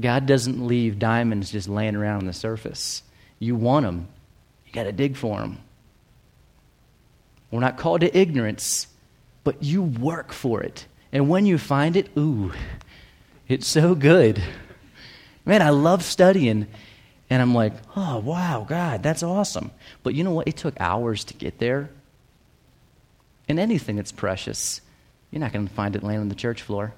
[0.00, 3.02] God doesn't leave diamonds just laying around on the surface.
[3.38, 4.08] You want them,
[4.66, 5.58] you got to dig for them.
[7.50, 8.86] We're not called to ignorance,
[9.44, 10.86] but you work for it.
[11.12, 12.52] And when you find it, ooh,
[13.46, 14.42] it's so good.
[15.44, 16.66] Man, I love studying.
[17.28, 19.70] And I'm like, oh, wow, God, that's awesome.
[20.02, 20.48] But you know what?
[20.48, 21.90] It took hours to get there.
[23.48, 24.80] And anything that's precious,
[25.30, 26.94] you're not going to find it laying on the church floor.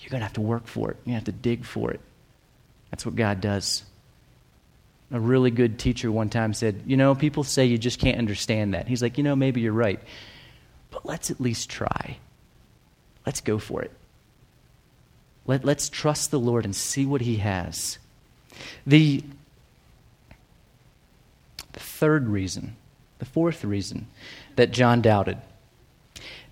[0.00, 0.96] You're going to have to work for it.
[1.04, 2.00] You have to dig for it.
[2.90, 3.82] That's what God does.
[5.10, 8.74] A really good teacher one time said, You know, people say you just can't understand
[8.74, 8.88] that.
[8.88, 10.00] He's like, You know, maybe you're right.
[10.90, 12.18] But let's at least try.
[13.24, 13.92] Let's go for it.
[15.46, 17.98] Let, let's trust the Lord and see what He has.
[18.86, 19.22] The,
[21.72, 22.76] the third reason,
[23.18, 24.08] the fourth reason
[24.56, 25.38] that John doubted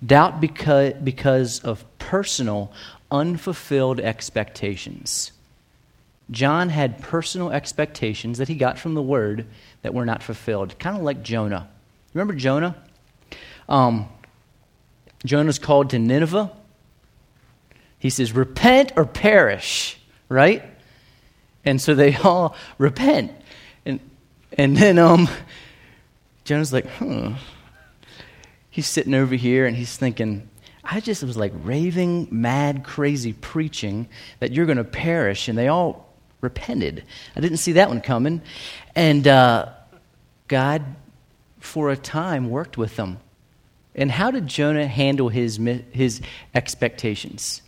[0.04, 2.72] doubt because, because of personal,
[3.14, 5.30] unfulfilled expectations.
[6.30, 9.46] John had personal expectations that he got from the word
[9.82, 11.68] that were not fulfilled, kind of like Jonah.
[12.12, 12.74] Remember Jonah?
[13.68, 14.08] Um,
[15.24, 16.50] Jonah's called to Nineveh.
[17.98, 19.98] He says, Repent or perish,
[20.28, 20.64] right?
[21.64, 23.32] And so they all repent.
[23.86, 24.00] And,
[24.52, 25.28] and then um,
[26.44, 27.34] Jonah's like, huh.
[28.70, 30.48] He's sitting over here and he's thinking,
[30.84, 34.08] I just was like raving, mad, crazy preaching
[34.40, 35.48] that you're going to perish.
[35.48, 37.04] And they all repented.
[37.34, 38.42] I didn't see that one coming.
[38.94, 39.70] And uh,
[40.46, 40.84] God,
[41.58, 43.18] for a time, worked with them.
[43.94, 45.58] And how did Jonah handle his,
[45.92, 46.20] his
[46.54, 47.62] expectations?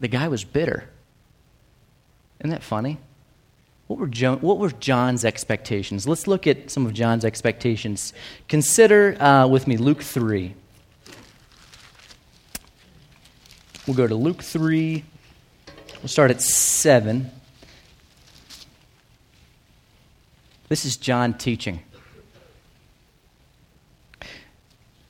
[0.00, 0.88] The guy was bitter.
[2.40, 2.98] Isn't that funny?
[3.88, 6.08] What were, what were John's expectations?
[6.08, 8.12] Let's look at some of John's expectations.
[8.48, 10.54] Consider uh, with me Luke 3.
[13.86, 15.04] We'll go to Luke 3.
[16.02, 17.30] We'll start at 7.
[20.68, 21.80] This is John teaching.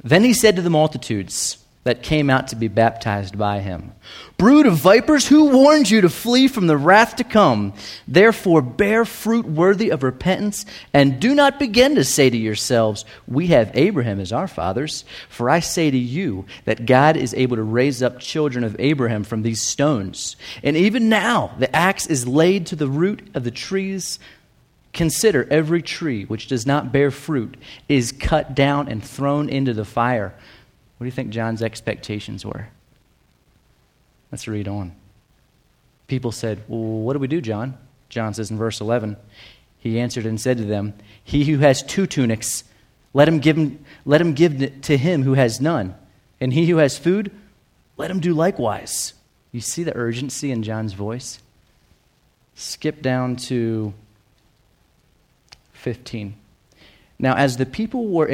[0.05, 3.93] Then he said to the multitudes that came out to be baptized by him
[4.39, 7.73] Brood of vipers, who warned you to flee from the wrath to come?
[8.07, 13.47] Therefore, bear fruit worthy of repentance, and do not begin to say to yourselves, We
[13.49, 15.07] have Abraham as our fathers.
[15.31, 19.25] For I say to you that God is able to raise up children of Abraham
[19.25, 20.37] from these stones.
[20.63, 24.19] And even now, the axe is laid to the root of the trees
[24.97, 29.85] Consider every tree which does not bear fruit is cut down and thrown into the
[29.85, 30.35] fire.
[30.97, 32.69] What do you think John's expectations were?
[34.33, 34.93] Let's read on.
[36.09, 37.77] People said, Well, what do we do, John?
[38.09, 39.17] John says in verse 11,
[39.79, 42.65] He answered and said to them, He who has two tunics,
[43.13, 45.95] let him give, him, let him give to him who has none.
[46.41, 47.31] And he who has food,
[47.97, 49.15] let him do likewise.
[49.53, 51.41] You see the urgency in John's voice?
[52.55, 53.95] Skip down to
[55.73, 56.35] 15.
[57.19, 58.27] Now, as the people were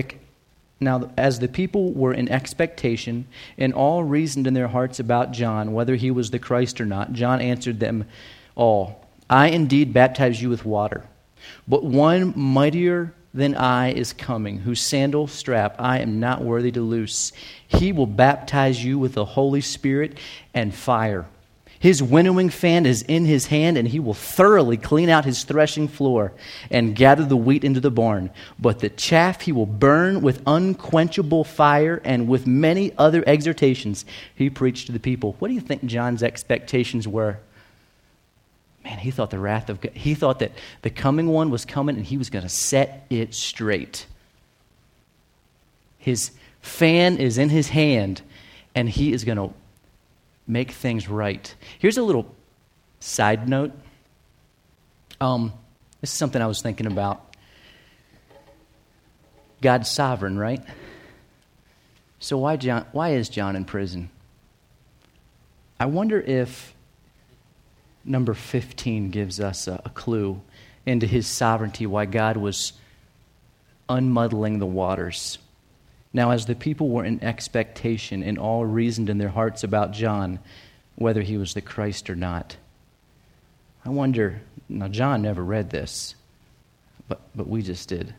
[0.82, 3.26] now, as the people were in expectation
[3.58, 7.12] and all reasoned in their hearts about John, whether he was the Christ or not,
[7.12, 8.06] John answered them
[8.54, 11.04] all I indeed baptize you with water,
[11.66, 16.82] but one mightier than I is coming, whose sandal strap I am not worthy to
[16.82, 17.32] loose.
[17.66, 20.18] He will baptize you with the Holy Spirit
[20.52, 21.26] and fire.
[21.82, 25.88] His winnowing fan is in his hand, and he will thoroughly clean out his threshing
[25.88, 26.32] floor
[26.70, 28.30] and gather the wheat into the barn.
[28.56, 34.48] But the chaff he will burn with unquenchable fire, and with many other exhortations he
[34.48, 35.34] preached to the people.
[35.40, 37.40] What do you think John's expectations were?
[38.84, 41.96] Man, he thought the wrath of God, he thought that the coming one was coming
[41.96, 44.06] and he was going to set it straight.
[45.98, 48.22] His fan is in his hand,
[48.72, 49.52] and he is going to
[50.46, 51.54] make things right.
[51.78, 52.34] Here's a little
[53.00, 53.72] side note.
[55.20, 55.52] Um,
[56.00, 57.36] this is something I was thinking about.
[59.60, 60.62] God's sovereign, right?
[62.18, 62.86] So why John?
[62.92, 64.10] Why is John in prison?
[65.78, 66.74] I wonder if
[68.04, 70.40] number 15 gives us a, a clue
[70.86, 72.72] into his sovereignty, why God was
[73.88, 75.38] unmuddling the waters.
[76.12, 80.38] Now, as the people were in expectation and all reasoned in their hearts about John,
[80.96, 82.56] whether he was the Christ or not,
[83.84, 86.14] I wonder, now, John never read this,
[87.08, 88.14] but, but we just did.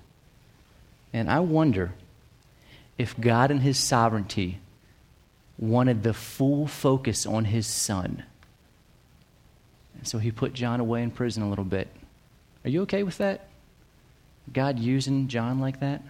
[1.14, 1.94] And I wonder
[2.98, 4.60] if God in his sovereignty
[5.58, 8.24] wanted the full focus on his son.
[9.98, 11.88] And so he put John away in prison a little bit.
[12.66, 13.48] Are you okay with that?
[14.52, 16.02] God using John like that?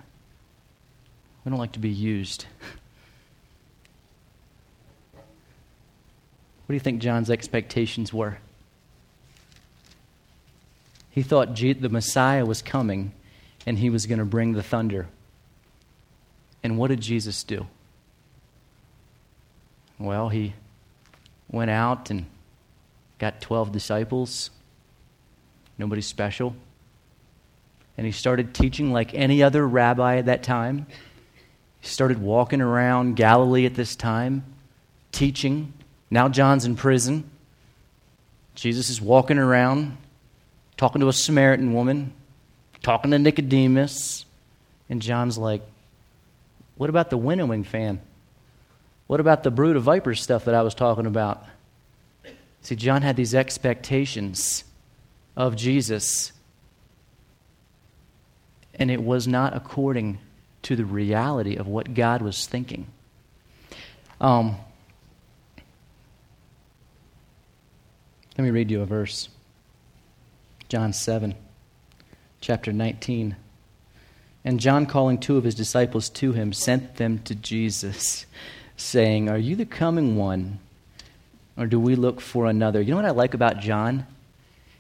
[1.43, 2.45] We don't like to be used.
[5.13, 8.37] What do you think John's expectations were?
[11.09, 13.11] He thought the Messiah was coming
[13.65, 15.07] and he was going to bring the thunder.
[16.63, 17.67] And what did Jesus do?
[19.99, 20.53] Well, he
[21.51, 22.25] went out and
[23.19, 24.49] got 12 disciples,
[25.77, 26.55] nobody special.
[27.97, 30.87] And he started teaching like any other rabbi at that time.
[31.83, 34.45] He started walking around Galilee at this time,
[35.11, 35.73] teaching.
[36.09, 37.29] Now John's in prison.
[38.55, 39.97] Jesus is walking around,
[40.77, 42.13] talking to a Samaritan woman,
[42.83, 44.25] talking to Nicodemus.
[44.89, 45.61] And John's like,
[46.77, 47.99] What about the winnowing fan?
[49.07, 51.45] What about the brood of vipers stuff that I was talking about?
[52.61, 54.63] See, John had these expectations
[55.35, 56.31] of Jesus,
[58.73, 60.19] and it was not according
[60.63, 62.87] to the reality of what God was thinking.
[64.19, 64.57] Um,
[68.37, 69.29] let me read you a verse
[70.69, 71.35] John 7,
[72.41, 73.35] chapter 19.
[74.45, 78.25] And John, calling two of his disciples to him, sent them to Jesus
[78.77, 80.59] saying, Are you the coming one?
[81.55, 82.81] Or do we look for another?
[82.81, 84.07] You know what I like about John?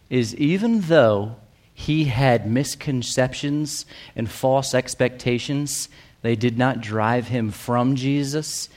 [0.09, 1.35] Is even though
[1.73, 5.89] he had misconceptions and false expectations,
[6.21, 8.69] they did not drive him from Jesus.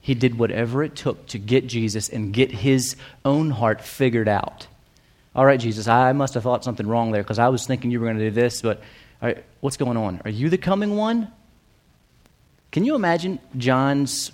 [0.00, 4.66] He did whatever it took to get Jesus and get his own heart figured out.
[5.34, 8.00] All right, Jesus, I must have thought something wrong there because I was thinking you
[8.00, 8.82] were going to do this, but
[9.22, 10.20] right, what's going on?
[10.24, 11.32] Are you the coming one?
[12.70, 14.32] Can you imagine John's,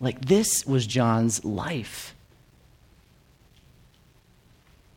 [0.00, 2.14] like, this was John's life?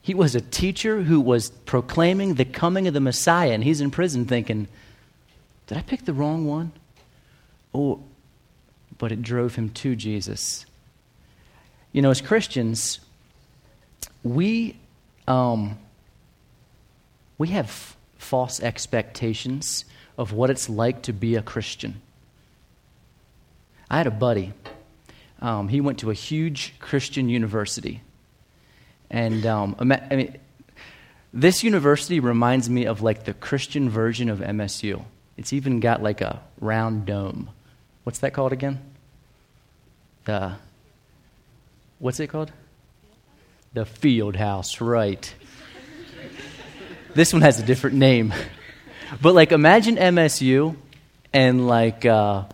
[0.02, 3.92] He was a teacher who was proclaiming the coming of the Messiah, and he's in
[3.92, 4.68] prison thinking,
[5.68, 6.72] Did I pick the wrong one?
[7.74, 8.02] Oh,
[8.98, 10.66] but it drove him to Jesus.
[11.92, 13.00] You know, as Christians,
[14.24, 14.78] we,
[15.28, 15.78] um,
[17.38, 19.86] we have f- false expectations
[20.18, 22.02] of what it's like to be a Christian.
[23.90, 24.54] I had a buddy.
[25.42, 28.02] Um, he went to a huge Christian university.
[29.12, 30.38] And um, I mean,
[31.34, 35.04] this university reminds me of like the Christian version of MSU.
[35.38, 37.50] It's even got like a round dome.
[38.06, 38.80] What's that called again?
[40.24, 40.54] The
[42.00, 42.54] what's it called?
[43.74, 45.34] The field house, right.
[47.14, 48.34] this one has a different name.
[49.22, 50.78] But like imagine MSU
[51.34, 52.46] and like uh,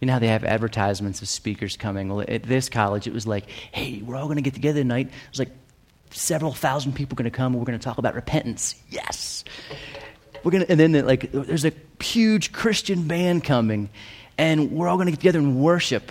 [0.00, 2.08] you know how they have advertisements of speakers coming?
[2.08, 5.06] Well, at this college, it was like, hey, we're all going to get together tonight.
[5.06, 5.50] It was like
[6.10, 8.74] several thousand people going to come, and we're going to talk about repentance.
[8.90, 9.44] Yes.
[10.44, 13.90] We're gonna, and then like there's a huge Christian band coming,
[14.36, 16.10] and we're all going to get together and worship.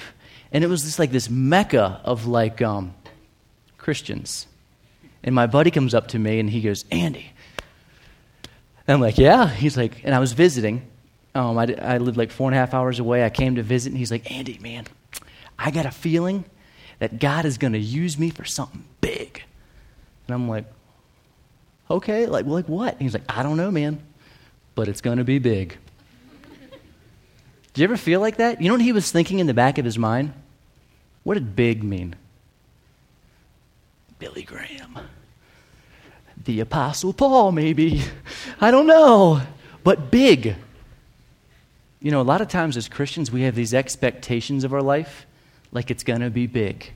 [0.52, 2.94] And it was just like this mecca of like um,
[3.78, 4.48] Christians.
[5.24, 7.32] And my buddy comes up to me and he goes, Andy.
[8.88, 9.50] And I'm like, yeah.
[9.50, 10.88] He's like, and I was visiting,
[11.36, 13.26] um, I, I lived like four and a half hours away.
[13.26, 14.86] I came to visit, and he's like, Andy, man,
[15.60, 16.46] I got a feeling
[17.00, 19.44] that God is going to use me for something big.
[20.28, 20.66] And I'm like,
[21.90, 22.94] okay, like, like what?
[22.94, 24.02] And he's like, I don't know, man,
[24.76, 25.78] but it's going to be big.
[27.74, 28.62] Do you ever feel like that?
[28.62, 30.34] You know what he was thinking in the back of his mind?
[31.24, 32.16] What did big mean?
[34.20, 34.98] Billy Graham.
[36.44, 38.02] The Apostle Paul, maybe.
[38.60, 39.42] I don't know.
[39.84, 40.56] But big.
[42.00, 45.26] You know, a lot of times as Christians, we have these expectations of our life
[45.72, 46.94] like it's going to be big.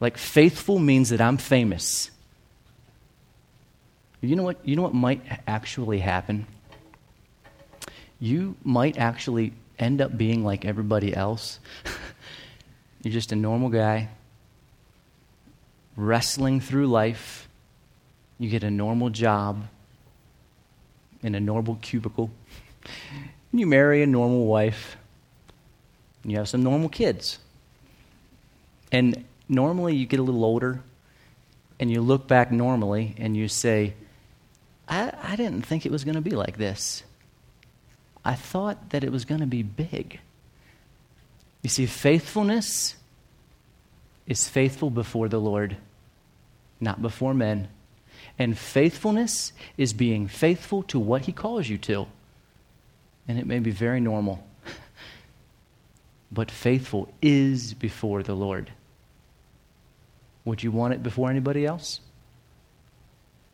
[0.00, 2.10] Like faithful means that I'm famous.
[4.20, 4.58] You know what?
[4.66, 6.46] You know what might actually happen?
[8.18, 11.58] You might actually end up being like everybody else.
[13.02, 14.08] You're just a normal guy
[15.96, 17.48] wrestling through life.
[18.38, 19.66] You get a normal job
[21.22, 22.30] in a normal cubicle.
[23.52, 24.96] you marry a normal wife,
[26.24, 27.38] you have some normal kids.
[28.90, 30.82] And normally you get a little older,
[31.78, 33.94] and you look back normally and you say,
[34.88, 37.02] I, I didn't think it was going to be like this.
[38.24, 40.20] I thought that it was going to be big.
[41.62, 42.96] You see, faithfulness
[44.26, 45.76] is faithful before the Lord,
[46.80, 47.68] not before men.
[48.38, 52.06] And faithfulness is being faithful to what He calls you to
[53.26, 54.46] and it may be very normal.
[56.32, 58.70] but faithful is before the Lord.
[60.44, 62.00] Would you want it before anybody else?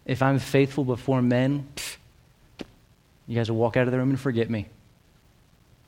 [0.06, 1.68] If I'm faithful before men,
[3.26, 4.66] you guys will walk out of the room and forget me.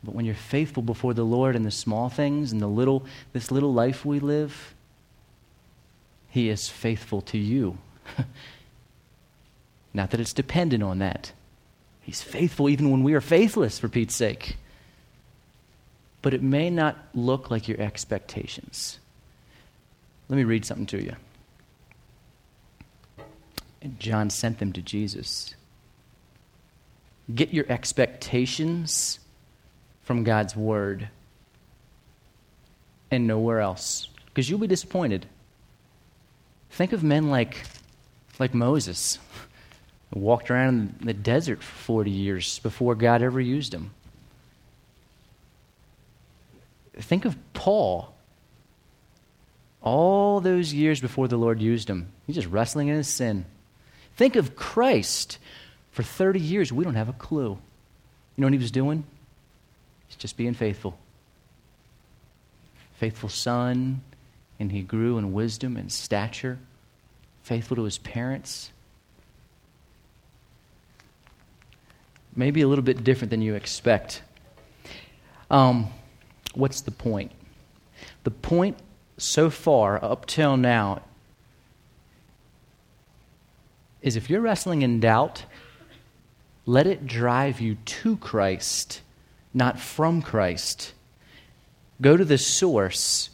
[0.04, 3.50] But when you're faithful before the Lord in the small things and the little this
[3.50, 4.74] little life we live,
[6.28, 7.78] he is faithful to you.
[9.94, 11.32] Not that it's dependent on that.
[12.00, 14.56] He's faithful even when we are faithless, for Pete's sake.
[16.22, 19.00] but it may not look like your expectations.
[20.32, 21.14] Let me read something to you.
[23.82, 25.54] And John sent them to Jesus.
[27.34, 29.20] Get your expectations
[30.04, 31.10] from God's word
[33.10, 35.26] and nowhere else because you'll be disappointed.
[36.70, 37.64] Think of men like,
[38.38, 39.18] like Moses,
[40.14, 43.90] who walked around in the desert for 40 years before God ever used him.
[46.96, 48.11] Think of Paul.
[49.82, 53.44] All those years before the Lord used him, he's just wrestling in his sin.
[54.16, 55.38] Think of Christ.
[55.90, 57.50] For 30 years, we don't have a clue.
[58.36, 59.04] You know what he was doing?
[60.08, 60.98] He's just being faithful.
[62.94, 64.00] Faithful son,
[64.60, 66.58] and he grew in wisdom and stature,
[67.42, 68.70] faithful to his parents.
[72.36, 74.22] Maybe a little bit different than you expect.
[75.50, 75.88] Um,
[76.54, 77.32] what's the point?
[78.24, 78.78] The point
[79.18, 81.02] so far, up till now,
[84.00, 85.44] is if you're wrestling in doubt,
[86.66, 89.00] let it drive you to Christ,
[89.54, 90.92] not from Christ.
[92.00, 93.30] Go to the source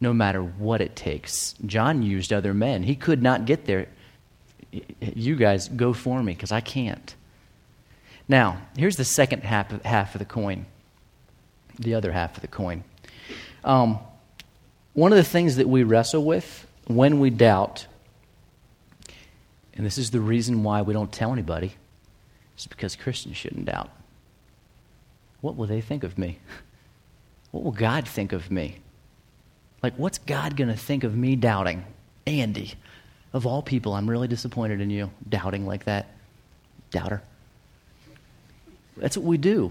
[0.00, 1.54] no matter what it takes.
[1.64, 2.82] John used other men.
[2.82, 3.88] He could not get there.
[5.00, 7.14] You guys, go for me because I can't.
[8.28, 10.66] Now, here's the second half of, half of the coin,
[11.78, 12.84] the other half of the coin.
[13.62, 13.98] Um,
[14.94, 17.86] one of the things that we wrestle with when we doubt
[19.76, 21.74] and this is the reason why we don't tell anybody,
[22.56, 23.90] is because Christians shouldn't doubt.
[25.40, 26.38] What will they think of me?
[27.50, 28.78] What will God think of me?
[29.80, 31.84] Like, what's God going to think of me doubting?
[32.26, 32.74] Andy,
[33.32, 36.08] of all people, I'm really disappointed in you, doubting like that.
[36.90, 37.22] Doubter.
[38.96, 39.70] That's what we do.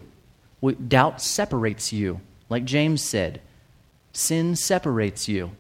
[0.62, 2.22] We, doubt separates you.
[2.48, 3.42] Like James said,
[4.14, 5.52] sin separates you.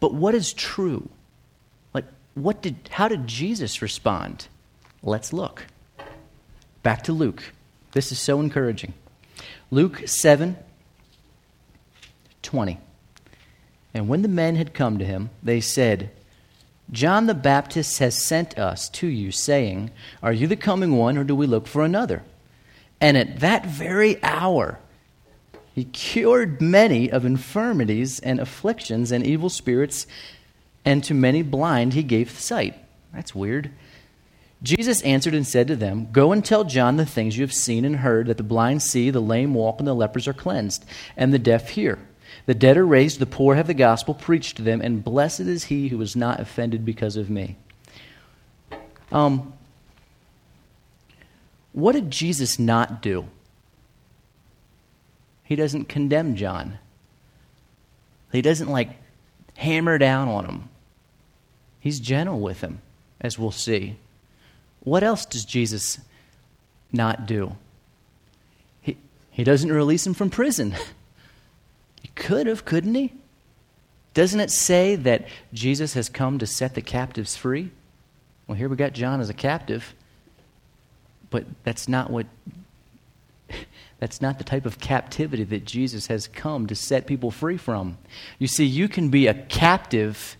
[0.00, 1.08] But what is true?
[1.94, 4.48] Like what did, how did Jesus respond?
[5.02, 5.66] Let's look.
[6.82, 7.52] Back to Luke.
[7.92, 8.94] This is so encouraging.
[9.70, 10.56] Luke 7
[12.42, 12.78] 20.
[13.94, 16.10] And when the men had come to him, they said,
[16.90, 19.90] John the Baptist has sent us to you, saying,
[20.22, 22.22] Are you the coming one, or do we look for another?
[23.00, 24.78] And at that very hour,
[25.74, 30.06] he cured many of infirmities and afflictions and evil spirits
[30.84, 32.74] and to many blind he gave sight.
[33.12, 33.70] That's weird.
[34.62, 37.84] Jesus answered and said to them, Go and tell John the things you have seen
[37.84, 40.84] and heard that the blind see, the lame walk, and the lepers are cleansed,
[41.16, 41.98] and the deaf hear.
[42.46, 45.64] The dead are raised, the poor have the gospel preached to them, and blessed is
[45.64, 47.56] he who is not offended because of me.
[49.10, 49.52] Um,
[51.72, 53.26] what did Jesus not do?
[55.52, 56.78] He doesn't condemn John.
[58.32, 58.88] He doesn't like
[59.54, 60.70] hammer down on him.
[61.78, 62.80] He's gentle with him,
[63.20, 63.96] as we'll see.
[64.80, 66.00] What else does Jesus
[66.90, 67.56] not do?
[68.80, 68.96] He,
[69.30, 70.74] he doesn't release him from prison.
[72.00, 73.12] He could have, couldn't he?
[74.14, 77.72] Doesn't it say that Jesus has come to set the captives free?
[78.46, 79.94] Well, here we got John as a captive,
[81.28, 82.26] but that's not what
[84.02, 87.98] that's not the type of captivity that Jesus has come to set people free from.
[88.40, 90.36] You see, you can be a captive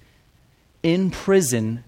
[0.82, 1.84] in prison,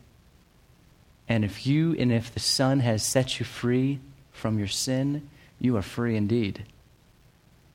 [1.28, 3.98] and if you and if the Son has set you free
[4.30, 6.64] from your sin, you are free indeed.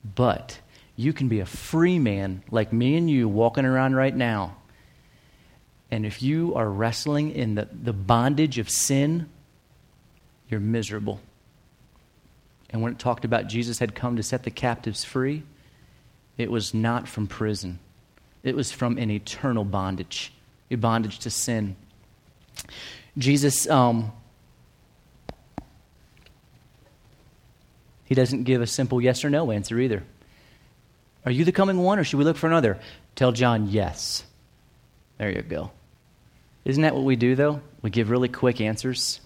[0.02, 0.60] But
[0.96, 4.56] you can be a free man like me and you walking around right now.
[5.90, 9.28] And if you are wrestling in the, the bondage of sin,
[10.48, 11.20] you're miserable.
[12.70, 15.42] And when it talked about Jesus had come to set the captives free,
[16.38, 17.78] it was not from prison,
[18.42, 20.32] it was from an eternal bondage,
[20.70, 21.76] a bondage to sin.
[23.18, 24.12] Jesus, um,
[28.04, 30.04] he doesn't give a simple yes or no answer either.
[31.26, 32.78] Are you the coming one, or should we look for another?
[33.14, 34.24] Tell John yes.
[35.18, 35.70] There you go.
[36.64, 37.60] Isn't that what we do, though?
[37.82, 39.20] We give really quick answers,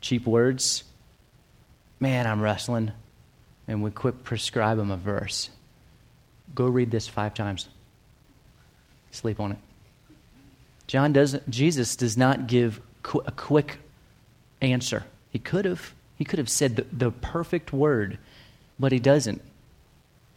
[0.00, 0.84] cheap words.
[2.00, 2.92] Man, I'm wrestling.
[3.68, 5.50] And we quick prescribe him a verse.
[6.54, 7.68] Go read this five times.
[9.12, 9.58] Sleep on it.
[10.86, 13.78] John doesn't, Jesus does not give qu- a quick
[14.60, 15.04] answer.
[15.30, 15.94] He could have.
[16.16, 18.18] He could have said the, the perfect word,
[18.78, 19.40] but he doesn't.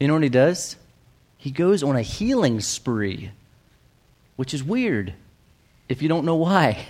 [0.00, 0.76] You know what he does?
[1.36, 3.32] He goes on a healing spree,
[4.36, 5.12] which is weird
[5.88, 6.86] if you don't know why.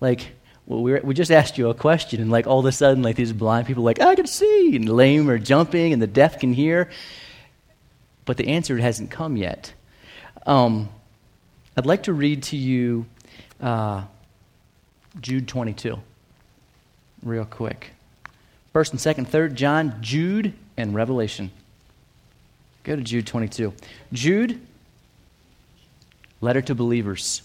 [0.00, 0.35] Like,
[0.66, 3.16] well, we, we just asked you a question, and like all of a sudden, like
[3.16, 6.52] these blind people, like I can see, and lame are jumping, and the deaf can
[6.52, 6.90] hear,
[8.24, 9.72] but the answer hasn't come yet.
[10.44, 10.88] Um,
[11.76, 13.06] I'd like to read to you
[13.60, 14.04] uh,
[15.20, 15.98] Jude 22,
[17.22, 17.92] real quick.
[18.72, 21.50] First and second, third, John, Jude, and Revelation.
[22.82, 23.72] Go to Jude 22.
[24.12, 24.60] Jude,
[26.40, 27.42] letter to believers.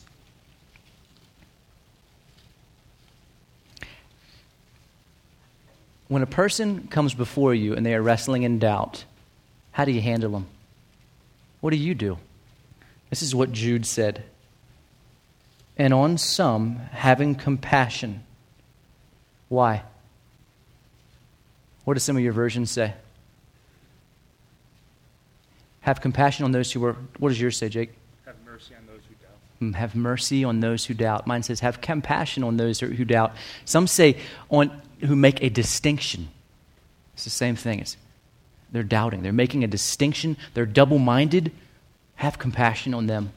[6.12, 9.06] When a person comes before you and they are wrestling in doubt,
[9.72, 10.48] how do you handle them?
[11.62, 12.18] What do you do?
[13.10, 14.22] This is what Jude said.
[15.78, 18.26] And on some, having compassion.
[19.48, 19.84] Why?
[21.86, 22.94] What do some of your versions say?
[25.80, 26.98] Have compassion on those who are.
[27.20, 27.94] What does yours say, Jake?
[28.26, 29.38] Have mercy on those who doubt.
[29.60, 31.26] Hmm, have mercy on those who doubt.
[31.26, 33.32] Mine says, have compassion on those who doubt.
[33.64, 34.18] Some say,
[34.50, 36.30] on who make a distinction.
[37.14, 37.80] It's the same thing.
[37.80, 37.98] It's,
[38.72, 39.22] they're doubting.
[39.22, 40.38] They're making a distinction.
[40.54, 41.52] They're double minded.
[42.16, 43.34] Have compassion on them.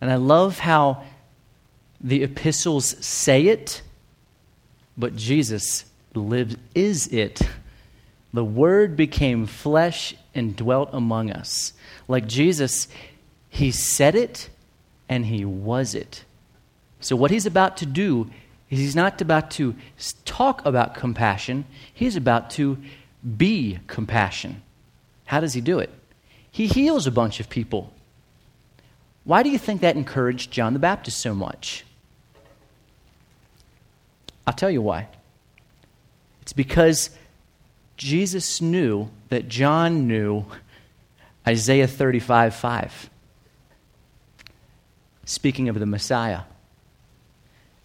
[0.00, 1.04] And I love how
[2.00, 3.82] the epistles say it,
[4.96, 7.40] but Jesus lives, is it.
[8.32, 11.72] The Word became flesh and dwelt among us.
[12.08, 12.88] Like Jesus,
[13.48, 14.50] He said it
[15.08, 16.24] and He was it.
[17.00, 18.30] So, what He's about to do
[18.68, 19.74] He's not about to
[20.24, 22.78] talk about compassion, He's about to
[23.36, 24.62] be compassion.
[25.26, 25.90] How does He do it?
[26.50, 27.92] He heals a bunch of people.
[29.24, 31.84] Why do you think that encouraged John the Baptist so much?
[34.46, 35.08] I'll tell you why.
[36.42, 37.10] It's because
[37.96, 40.46] Jesus knew that John knew
[41.46, 43.10] Isaiah 35 5.
[45.24, 46.42] Speaking of the Messiah.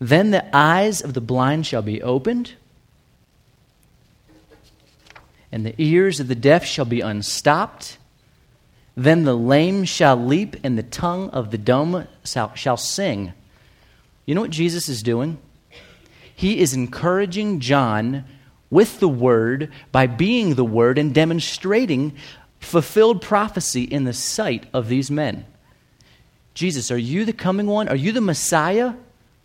[0.04, 2.54] Then the eyes of the blind shall be opened,
[5.52, 7.99] and the ears of the deaf shall be unstopped.
[8.97, 13.34] Then the lame shall leap, and the tongue of the dumb shall sing.
[14.26, 15.38] You know what Jesus is doing?
[16.36, 18.26] He is encouraging John
[18.72, 22.14] with the Word by being the Word and demonstrating
[22.60, 25.45] fulfilled prophecy in the sight of these men.
[26.56, 27.88] Jesus, are you the coming one?
[27.88, 28.93] Are you the Messiah?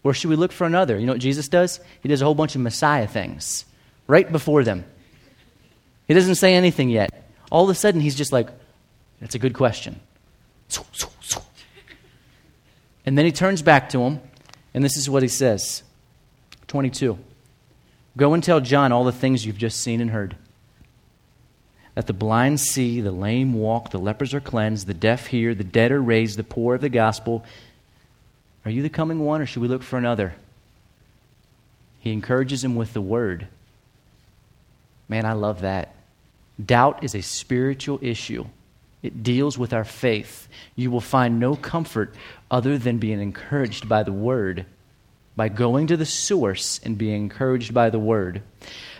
[0.06, 1.00] Or should we look for another?
[1.00, 1.80] You know what Jesus does?
[2.00, 3.64] He does a whole bunch of Messiah things
[4.06, 4.84] right before them.
[6.06, 7.28] He doesn't say anything yet.
[7.50, 8.48] All of a sudden, he's just like,
[9.20, 9.98] that's a good question.
[13.04, 14.20] And then he turns back to him,
[14.74, 15.82] and this is what he says
[16.68, 17.18] 22.
[18.16, 20.36] Go and tell John all the things you've just seen and heard.
[21.96, 25.64] That the blind see, the lame walk, the lepers are cleansed, the deaf hear, the
[25.64, 27.44] dead are raised, the poor of the gospel.
[28.66, 30.34] Are you the coming one, or should we look for another?
[32.00, 33.46] He encourages him with the word.
[35.08, 35.94] Man, I love that.
[36.62, 38.44] Doubt is a spiritual issue.
[39.02, 40.48] It deals with our faith.
[40.74, 42.14] You will find no comfort
[42.50, 44.66] other than being encouraged by the word
[45.36, 48.42] by going to the source and being encouraged by the word.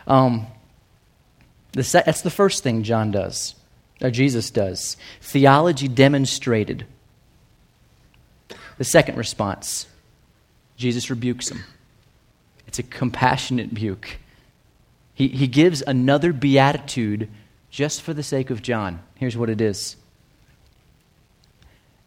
[0.06, 0.46] Um,
[1.72, 3.54] the, that's the first thing John does,
[4.00, 4.96] or Jesus does.
[5.20, 6.86] Theology demonstrated.
[8.78, 9.86] The second response
[10.76, 11.64] Jesus rebukes him.
[12.66, 14.18] It's a compassionate rebuke.
[15.14, 17.30] He, he gives another beatitude
[17.70, 19.02] just for the sake of John.
[19.14, 19.96] Here's what it is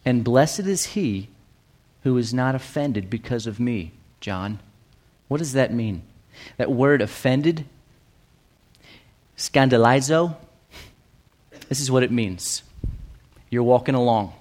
[0.05, 1.29] And blessed is he
[2.03, 3.91] who is not offended because of me.
[4.21, 4.59] John.
[5.27, 6.03] What does that mean?
[6.57, 7.65] That word offended,
[9.37, 10.35] scandalizo,
[11.67, 12.63] this is what it means.
[13.49, 14.33] You're walking along.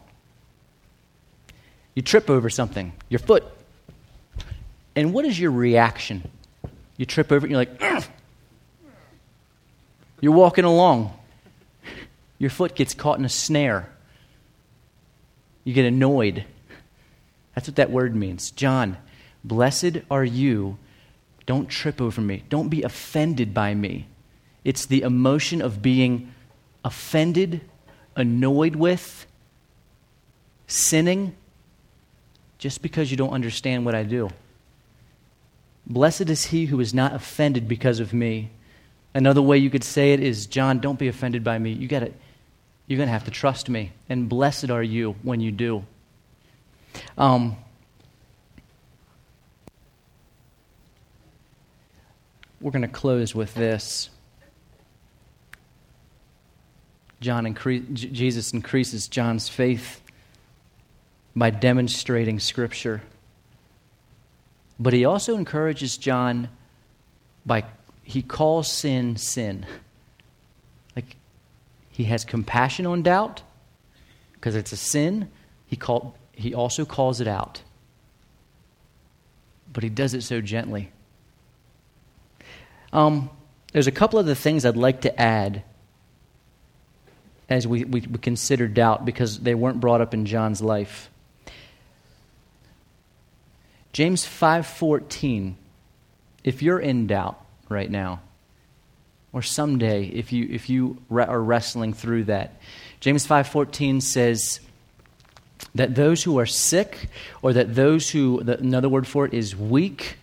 [1.98, 3.42] You trip over something, your foot.
[4.94, 6.30] And what is your reaction?
[6.96, 8.04] You trip over it and you're like, Ugh!
[10.20, 11.12] you're walking along.
[12.38, 13.90] Your foot gets caught in a snare.
[15.64, 16.44] You get annoyed.
[17.56, 18.52] That's what that word means.
[18.52, 18.96] John,
[19.42, 20.78] Blessed are you.
[21.46, 22.44] Don't trip over me.
[22.48, 24.06] Don't be offended by me.
[24.62, 26.32] It's the emotion of being
[26.84, 27.60] offended,
[28.14, 29.26] annoyed with,
[30.68, 31.34] sinning,
[32.58, 34.30] just because you don't understand what I do.
[35.86, 38.50] Blessed is he who is not offended because of me.
[39.14, 41.72] Another way you could say it is, John, don't be offended by me.
[41.72, 42.12] You got to,
[42.86, 43.92] you're going to have to trust me.
[44.08, 45.84] And blessed are you when you do.
[47.16, 47.56] Um,
[52.60, 54.10] We're going to close with this.
[57.20, 60.00] John incre- Jesus increases John's faith
[61.38, 63.02] by demonstrating Scripture.
[64.78, 66.48] But he also encourages John
[67.44, 67.64] by,
[68.02, 69.66] he calls sin sin.
[70.94, 71.16] Like,
[71.90, 73.42] he has compassion on doubt
[74.34, 75.30] because it's a sin.
[75.66, 77.62] He, call, he also calls it out.
[79.72, 80.90] But he does it so gently.
[82.92, 83.30] Um,
[83.72, 85.62] there's a couple of the things I'd like to add
[87.48, 91.10] as we, we, we consider doubt because they weren't brought up in John's life.
[93.92, 95.54] James 5:14
[96.44, 98.20] if you're in doubt right now
[99.32, 102.54] or someday if you if you re- are wrestling through that
[103.00, 104.60] James 5:14 says
[105.74, 107.08] that those who are sick
[107.42, 110.18] or that those who the, another word for it is weak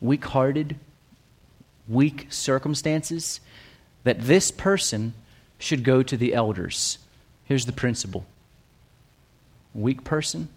[0.00, 0.76] weak-hearted
[1.88, 3.40] weak circumstances
[4.04, 5.14] that this person
[5.58, 6.98] should go to the elders.
[7.44, 8.26] Here's the principle
[9.74, 10.48] weak person,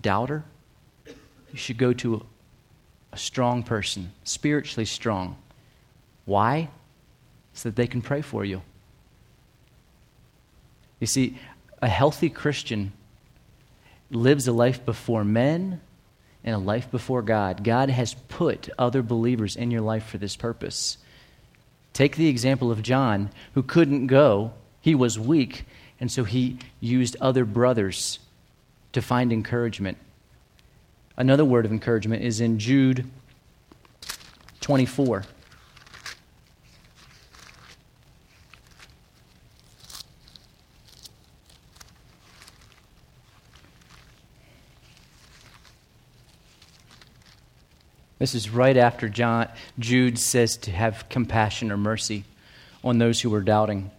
[0.00, 0.44] doubter,
[1.06, 2.24] you should go to
[3.12, 5.36] a strong person, spiritually strong.
[6.24, 6.68] Why?
[7.54, 8.62] So that they can pray for you.
[11.00, 11.38] You see,
[11.80, 12.92] a healthy Christian
[14.10, 15.80] lives a life before men
[16.44, 17.64] and a life before God.
[17.64, 20.98] God has put other believers in your life for this purpose.
[21.92, 24.52] Take the example of John, who couldn't go.
[24.80, 25.64] He was weak,
[26.00, 28.18] and so he used other brothers
[28.92, 29.98] to find encouragement.
[31.16, 33.04] Another word of encouragement is in Jude
[34.60, 35.24] 24.
[48.18, 52.24] This is right after John, Jude says to have compassion or mercy
[52.82, 53.90] on those who are doubting.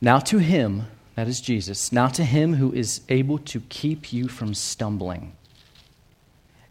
[0.00, 0.86] Now to him,
[1.18, 5.32] that is Jesus, now to him who is able to keep you from stumbling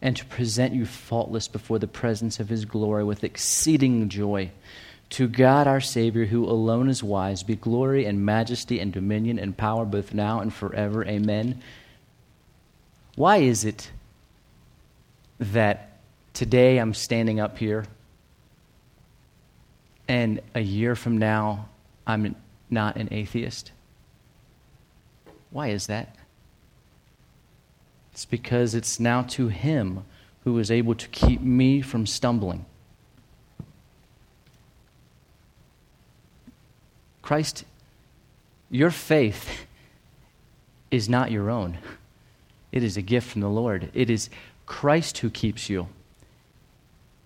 [0.01, 4.49] and to present you faultless before the presence of his glory with exceeding joy.
[5.09, 9.57] To God our Savior, who alone is wise, be glory and majesty and dominion and
[9.57, 11.03] power both now and forever.
[11.03, 11.61] Amen.
[13.15, 13.91] Why is it
[15.41, 15.99] that
[16.33, 17.83] today I'm standing up here
[20.07, 21.67] and a year from now
[22.07, 22.37] I'm
[22.69, 23.73] not an atheist?
[25.51, 26.15] Why is that?
[28.13, 30.03] It's because it's now to Him
[30.43, 32.65] who is able to keep me from stumbling.
[37.21, 37.65] Christ,
[38.69, 39.65] your faith
[40.89, 41.77] is not your own.
[42.71, 43.89] It is a gift from the Lord.
[43.93, 44.29] It is
[44.65, 45.87] Christ who keeps you.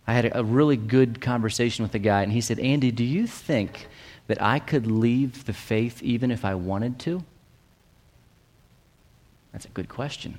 [0.07, 3.27] I had a really good conversation with a guy, and he said, Andy, do you
[3.27, 3.87] think
[4.27, 7.23] that I could leave the faith even if I wanted to?
[9.51, 10.37] That's a good question.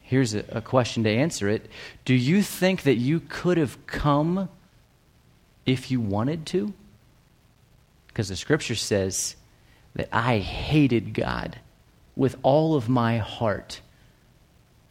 [0.00, 1.70] Here's a, a question to answer it
[2.04, 4.48] Do you think that you could have come
[5.64, 6.72] if you wanted to?
[8.08, 9.36] Because the scripture says
[9.94, 11.58] that I hated God
[12.14, 13.80] with all of my heart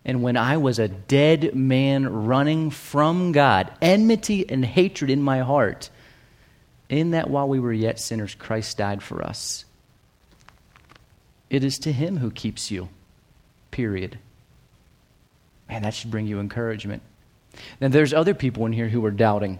[0.04, 5.40] and when I was a dead man running from God, enmity and hatred in my
[5.40, 5.90] heart,
[6.90, 9.66] in that while we were yet sinners, Christ died for us.
[11.52, 12.90] It is to him who keeps you,
[13.70, 14.18] period.
[15.70, 17.04] Man, that should bring you encouragement.
[17.80, 19.60] Now, there's other people in here who are doubting.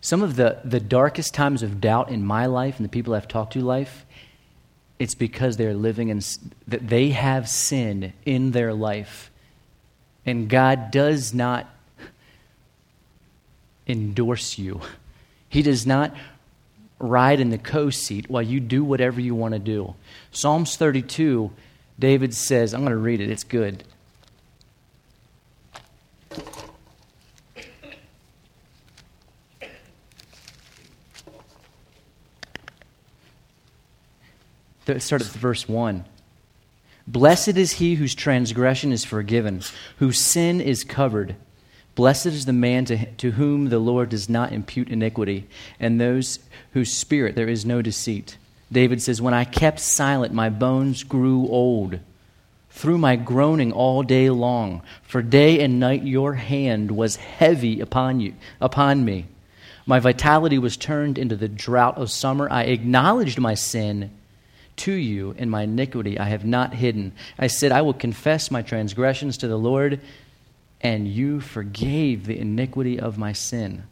[0.00, 3.28] Some of the, the darkest times of doubt in my life and the people I've
[3.28, 4.06] talked to life
[4.98, 6.20] it's because they're living in,
[6.66, 9.30] that they have sin in their life.
[10.26, 11.68] And God does not
[13.86, 14.80] endorse you.
[15.48, 16.14] He does not
[16.98, 19.94] ride in the co seat while you do whatever you want to do.
[20.30, 21.50] Psalms 32,
[21.98, 23.84] David says, I'm going to read it, it's good.
[34.98, 36.06] start at verse 1.
[37.06, 39.60] Blessed is he whose transgression is forgiven,
[39.98, 41.36] whose sin is covered.
[41.98, 45.48] Blessed is the man to, to whom the Lord does not impute iniquity,
[45.80, 46.38] and those
[46.72, 48.38] whose spirit there is no deceit.
[48.70, 51.98] David says, When I kept silent, my bones grew old
[52.70, 54.82] through my groaning all day long.
[55.02, 59.26] For day and night your hand was heavy upon you, upon me.
[59.84, 62.46] My vitality was turned into the drought of summer.
[62.48, 64.12] I acknowledged my sin
[64.76, 67.10] to you, and my iniquity I have not hidden.
[67.36, 70.00] I said, I will confess my transgressions to the Lord,
[70.80, 73.84] and you forgave the iniquity of my sin.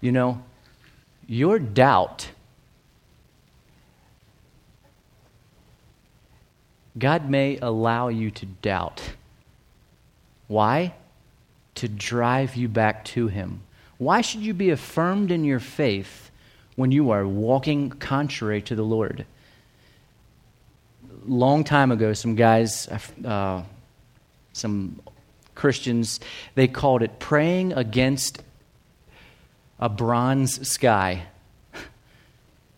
[0.00, 0.42] You know,
[1.26, 2.30] your doubt,
[6.98, 9.02] God may allow you to doubt.
[10.48, 10.94] Why?
[11.76, 13.62] To drive you back to Him.
[13.98, 16.30] Why should you be affirmed in your faith
[16.74, 19.26] when you are walking contrary to the Lord?
[21.26, 22.88] Long time ago, some guys,
[23.24, 23.62] uh,
[24.52, 25.00] some
[25.54, 26.20] Christians,
[26.54, 28.42] they called it praying against
[29.78, 31.24] a bronze sky.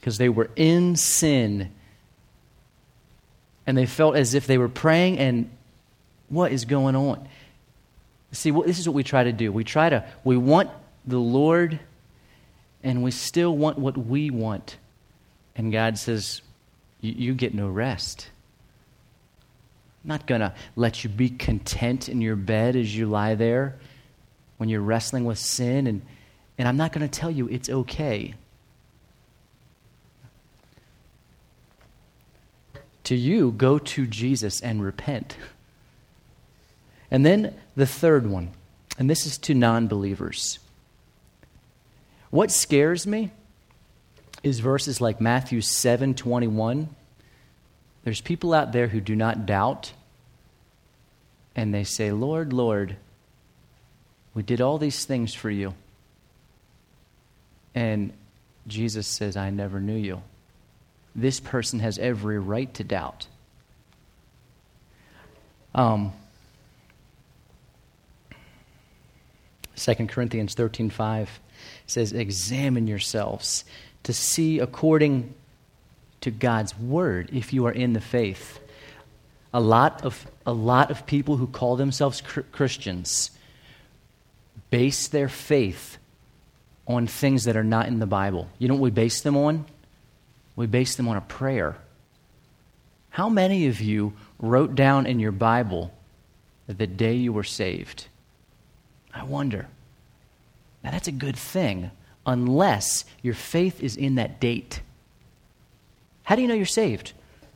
[0.01, 1.71] Because they were in sin.
[3.69, 5.49] And they felt as if they were praying and
[6.29, 7.29] what is going on?
[8.33, 9.53] See this is what we try to do.
[9.53, 10.71] We try to we want
[11.07, 11.79] the lord
[12.83, 14.77] and we still want what we want.
[15.55, 16.43] And god says
[17.01, 18.29] you get no rest
[20.05, 23.79] I'm not going to let you be content in your bed as you lie there
[24.57, 26.03] when you're wrestling with sin and
[26.59, 28.35] and I'm not going to tell you it's okay.
[33.05, 35.37] To you, go to Jesus and repent.
[37.11, 38.51] And then the third one,
[38.99, 40.61] and this is to non believers.
[42.31, 43.33] What scares me
[44.43, 46.89] is verses like Matthew 7 21.
[48.05, 49.93] There's people out there who do not doubt,
[51.55, 52.97] and they say, Lord, Lord,
[54.35, 55.75] we did all these things for you.
[57.75, 58.13] And
[58.67, 60.23] Jesus says, I never knew you.
[61.15, 63.27] This person has every right to doubt.
[65.75, 66.13] Um,
[69.77, 71.29] 2 Corinthians 13:5
[71.87, 73.65] says examine yourselves
[74.03, 75.35] to see according
[76.23, 78.59] to God's word if you are in the faith.
[79.55, 83.31] A lot of a lot of people who call themselves Christians
[84.71, 85.99] base their faith
[86.87, 88.49] on things that are not in the Bible.
[88.59, 89.67] You know what we base them on?
[90.57, 91.77] We base them on a prayer.
[93.11, 95.93] How many of you wrote down in your Bible
[96.67, 98.07] the day you were saved?
[99.13, 99.69] I wonder.
[100.83, 101.91] Now, that's a good thing,
[102.27, 104.81] unless your faith is in that date.
[106.25, 107.13] How do you know you're saved?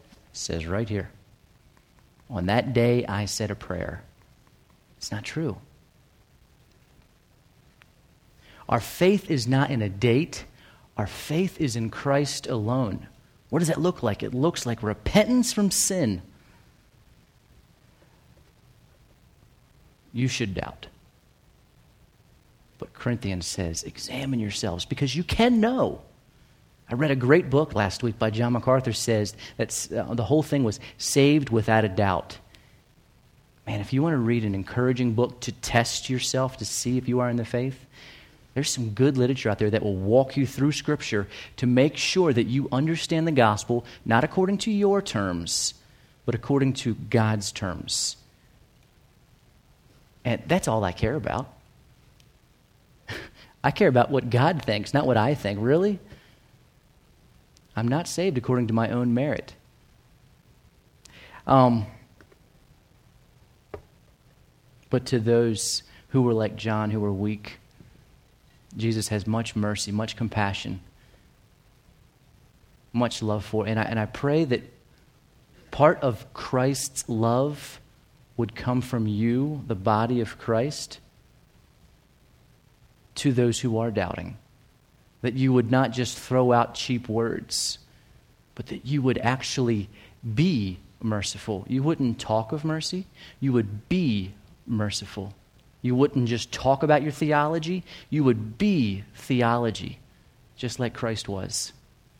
[0.06, 1.10] It says right here.
[2.28, 4.02] On that day, I said a prayer.
[4.98, 5.58] It's not true.
[8.68, 10.44] Our faith is not in a date,
[10.96, 13.06] our faith is in Christ alone.
[13.48, 14.22] What does that look like?
[14.22, 16.22] It looks like repentance from sin.
[20.12, 20.86] You should doubt.
[22.78, 26.00] But Corinthians says, examine yourselves because you can know.
[26.88, 30.42] I read a great book last week by John MacArthur says that uh, the whole
[30.42, 32.38] thing was saved without a doubt.
[33.66, 37.08] Man, if you want to read an encouraging book to test yourself to see if
[37.08, 37.84] you are in the faith,
[38.54, 41.26] there's some good literature out there that will walk you through Scripture
[41.56, 45.74] to make sure that you understand the gospel not according to your terms,
[46.24, 48.16] but according to God's terms.
[50.24, 51.52] And that's all I care about.
[53.64, 55.58] I care about what God thinks, not what I think.
[55.60, 55.98] Really?
[57.76, 59.54] I'm not saved according to my own merit.
[61.46, 61.86] Um,
[64.88, 67.58] but to those who were like John, who were weak,
[68.76, 70.80] Jesus has much mercy, much compassion,
[72.92, 73.66] much love for.
[73.66, 74.62] And I, and I pray that
[75.70, 77.80] part of Christ's love
[78.36, 80.98] would come from you, the body of Christ,
[83.16, 84.36] to those who are doubting.
[85.22, 87.78] That you would not just throw out cheap words,
[88.54, 89.88] but that you would actually
[90.34, 91.64] be merciful.
[91.68, 93.06] You wouldn't talk of mercy,
[93.40, 94.32] you would be
[94.66, 95.34] merciful.
[95.82, 99.98] You wouldn't just talk about your theology, you would be theology,
[100.56, 101.72] just like Christ was,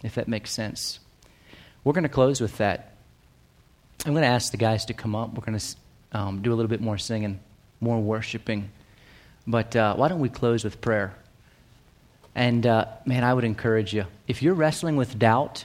[0.05, 1.01] if that makes sense.
[1.83, 2.93] We're going to close with that.
[4.05, 5.35] I'm going to ask the guys to come up.
[5.35, 5.77] We're going to
[6.13, 7.41] um, do a little bit more singing,
[7.81, 8.71] more worshiping.
[9.47, 11.15] But uh, why don't we close with prayer?
[12.37, 15.65] And uh, man, I would encourage you if you're wrestling with doubt,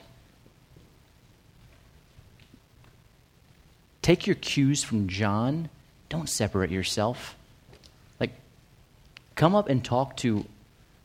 [4.01, 5.69] take your cues from John.
[6.07, 7.35] Don't separate yourself.
[8.21, 8.31] Like,
[9.35, 10.45] come up and talk to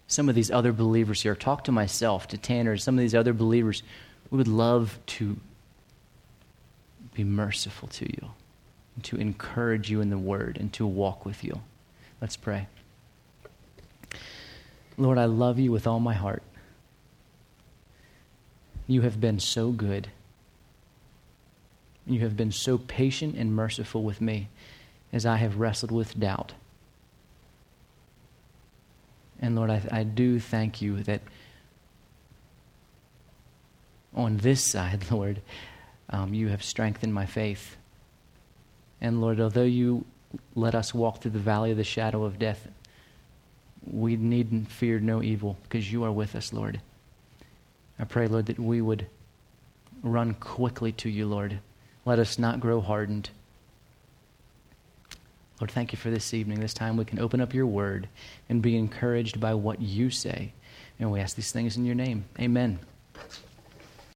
[0.06, 1.34] some of these other believers here.
[1.34, 3.82] Talk to myself, to Tanner, some of these other believers.
[4.30, 5.36] We would love to
[7.12, 8.30] be merciful to you,
[8.94, 11.60] and to encourage you in the word, and to walk with you.
[12.20, 12.68] Let's pray.
[14.98, 16.42] Lord, I love you with all my heart.
[18.86, 20.08] You have been so good.
[22.06, 24.48] You have been so patient and merciful with me
[25.12, 26.52] as I have wrestled with doubt.
[29.40, 31.20] And Lord, I, I do thank you that
[34.14, 35.42] on this side, Lord,
[36.08, 37.76] um, you have strengthened my faith.
[39.00, 40.04] And Lord, although you
[40.54, 42.68] let us walk through the valley of the shadow of death,
[43.90, 46.80] we need fear no evil because you are with us, Lord.
[47.98, 49.06] I pray, Lord, that we would
[50.02, 51.60] run quickly to you, Lord.
[52.04, 53.30] Let us not grow hardened.
[55.60, 58.08] Lord, thank you for this evening, this time we can open up your word
[58.48, 60.52] and be encouraged by what you say.
[60.98, 62.26] And we ask these things in your name.
[62.38, 62.78] Amen.